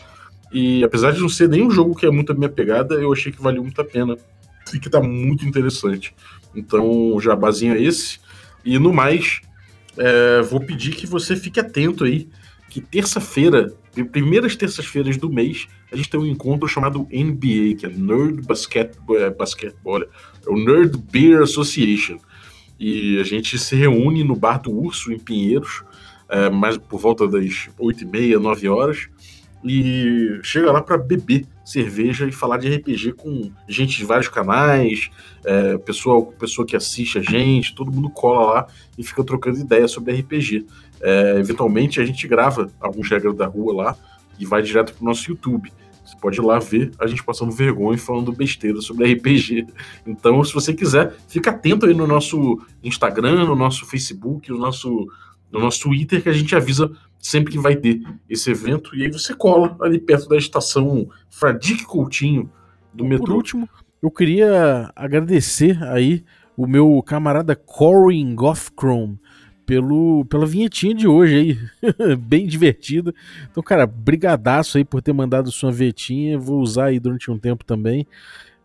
E 0.53 0.83
apesar 0.85 1.13
de 1.13 1.21
não 1.21 1.29
ser 1.29 1.49
nem 1.49 1.65
um 1.65 1.71
jogo 1.71 1.95
que 1.95 2.07
é 2.07 2.11
muito 2.11 2.33
a 2.33 2.35
minha 2.35 2.49
pegada, 2.49 2.95
eu 2.95 3.13
achei 3.13 3.31
que 3.31 3.43
valeu 3.43 3.63
muito 3.63 3.81
a 3.81 3.85
pena. 3.85 4.17
E 4.73 4.81
que 4.81 4.91
tá 4.91 5.01
muito 5.01 5.47
interessante. 5.47 6.15
Então, 6.55 7.15
o 7.15 7.21
jabazinho 7.21 7.75
é 7.75 7.83
esse. 7.83 8.19
E 8.65 8.79
no 8.79 8.93
mais, 8.93 9.41
é, 9.97 10.43
vou 10.43 10.61
pedir 10.61 10.93
que 10.93 11.07
você 11.07 11.37
fique 11.37 11.61
atento 11.61 12.05
aí, 12.05 12.29
que 12.69 12.81
terça-feira, 12.81 13.73
primeiras 14.11 14.57
terças-feiras 14.57 15.17
do 15.17 15.31
mês, 15.31 15.69
a 15.93 15.97
gente 15.97 16.11
tem 16.11 16.19
um 16.19 16.27
encontro 16.27 16.67
chamado 16.67 17.07
NBA, 17.13 17.77
que 17.79 17.87
é 17.87 17.89
Nerd 17.89 18.43
Basketball, 18.43 19.19
é, 19.19 19.31
Basketball 19.31 20.03
é 20.03 20.09
o 20.49 20.57
Nerd 20.57 20.99
Beer 21.11 21.43
Association. 21.43 22.19
E 22.79 23.21
a 23.21 23.23
gente 23.23 23.57
se 23.59 23.77
reúne 23.77 24.25
no 24.25 24.35
Bar 24.35 24.61
do 24.61 24.73
Urso, 24.73 25.13
em 25.13 25.19
Pinheiros, 25.19 25.85
é, 26.29 26.51
mais 26.51 26.77
por 26.77 26.99
volta 26.99 27.29
das 27.29 27.69
8h30, 27.79 28.39
9 28.41 28.69
horas, 28.69 29.09
e 29.65 30.41
chega 30.43 30.73
lá 30.73 30.83
para 30.83 30.99
beber 30.99 31.47
cerveja 31.65 32.27
e 32.27 32.33
falar 32.33 32.59
de 32.59 32.75
RPG 32.75 33.13
com 33.13 33.51
gente 33.67 33.97
de 33.97 34.05
vários 34.05 34.29
canais, 34.29 35.11
é, 35.45 35.79
pessoa, 35.79 36.27
pessoa 36.33 36.67
que 36.67 36.77
assiste 36.77 37.19
a 37.19 37.23
gente, 37.23 37.75
todo 37.75 37.91
mundo 37.91 38.11
cola 38.11 38.53
lá 38.53 38.67
e 38.99 39.03
fica 39.03 39.25
trocando 39.25 39.59
ideias 39.59 39.91
sobre 39.91 40.13
RPG. 40.13 40.67
É, 41.01 41.39
eventualmente 41.39 42.01
a 42.01 42.05
gente 42.05 42.29
grava 42.29 42.71
alguns 42.81 43.09
regras 43.09 43.35
da 43.35 43.47
rua 43.47 43.75
lá 43.75 43.97
e 44.39 44.45
vai 44.45 44.63
direto 44.63 44.95
pro 44.95 45.05
nosso 45.05 45.31
YouTube. 45.31 45.73
Você 46.05 46.17
pode 46.21 46.39
ir 46.39 46.45
lá 46.45 46.59
ver 46.59 46.93
a 46.99 47.07
gente 47.07 47.25
passando 47.25 47.51
vergonha 47.51 47.97
e 47.97 47.99
falando 47.99 48.31
besteira 48.31 48.81
sobre 48.81 49.13
RPG. 49.13 49.67
Então, 50.07 50.45
se 50.45 50.53
você 50.53 50.75
quiser, 50.75 51.17
fica 51.29 51.51
atento 51.51 51.87
aí 51.87 51.95
no 51.95 52.07
nosso 52.07 52.61
Instagram, 52.83 53.47
no 53.47 53.57
nosso 53.57 53.87
Facebook, 53.87 54.51
no 54.51 54.59
nosso, 54.59 55.09
no 55.55 55.61
nosso 55.61 55.83
Twitter, 55.83 56.21
que 56.21 56.29
a 56.29 56.33
gente 56.33 56.55
avisa 56.57 56.91
sempre 57.19 57.53
que 57.53 57.59
vai 57.59 57.77
ter 57.77 58.03
esse 58.29 58.51
evento. 58.51 58.95
E 58.97 59.05
aí 59.05 59.11
você 59.11 59.33
cola 59.33 59.77
ali 59.81 60.01
perto 60.01 60.29
da 60.29 60.37
estação 60.37 61.09
Fradique 61.31 61.85
Coutinho 61.85 62.51
do 62.93 63.05
metrô. 63.05 63.27
Por 63.27 63.35
último, 63.37 63.69
eu 64.03 64.11
queria 64.11 64.93
agradecer 64.97 65.81
aí 65.85 66.25
o 66.57 66.67
meu 66.67 67.01
camarada 67.07 67.55
Corin 67.55 68.35
Gothchrome 68.35 69.19
pelo, 69.65 70.25
pela 70.27 70.45
vinhetinha 70.45 70.95
de 70.95 71.07
hoje 71.07 71.59
aí, 71.83 72.17
bem 72.19 72.47
divertida. 72.47 73.15
Então, 73.51 73.63
cara, 73.63 73.87
brigadaço 73.87 74.77
aí 74.77 74.85
por 74.85 75.01
ter 75.01 75.13
mandado 75.13 75.53
sua 75.53 75.71
vinhetinha, 75.71 76.37
vou 76.37 76.61
usar 76.61 76.87
aí 76.87 76.99
durante 76.99 77.31
um 77.31 77.39
tempo 77.39 77.65
também, 77.65 78.07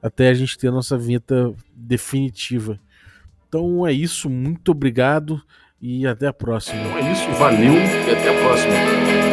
até 0.01 0.29
a 0.29 0.33
gente 0.33 0.57
ter 0.57 0.69
a 0.69 0.71
nossa 0.71 0.97
vinheta 0.97 1.53
definitiva. 1.75 2.79
Então 3.47 3.85
é 3.85 3.93
isso, 3.93 4.29
muito 4.29 4.71
obrigado 4.71 5.41
e 5.81 6.05
até 6.07 6.27
a 6.27 6.33
próxima. 6.33 6.81
Então 6.81 6.97
é 6.97 7.11
isso, 7.11 7.29
valeu 7.31 7.73
e 7.73 8.11
até 8.11 8.29
a 8.29 8.43
próxima. 8.43 9.28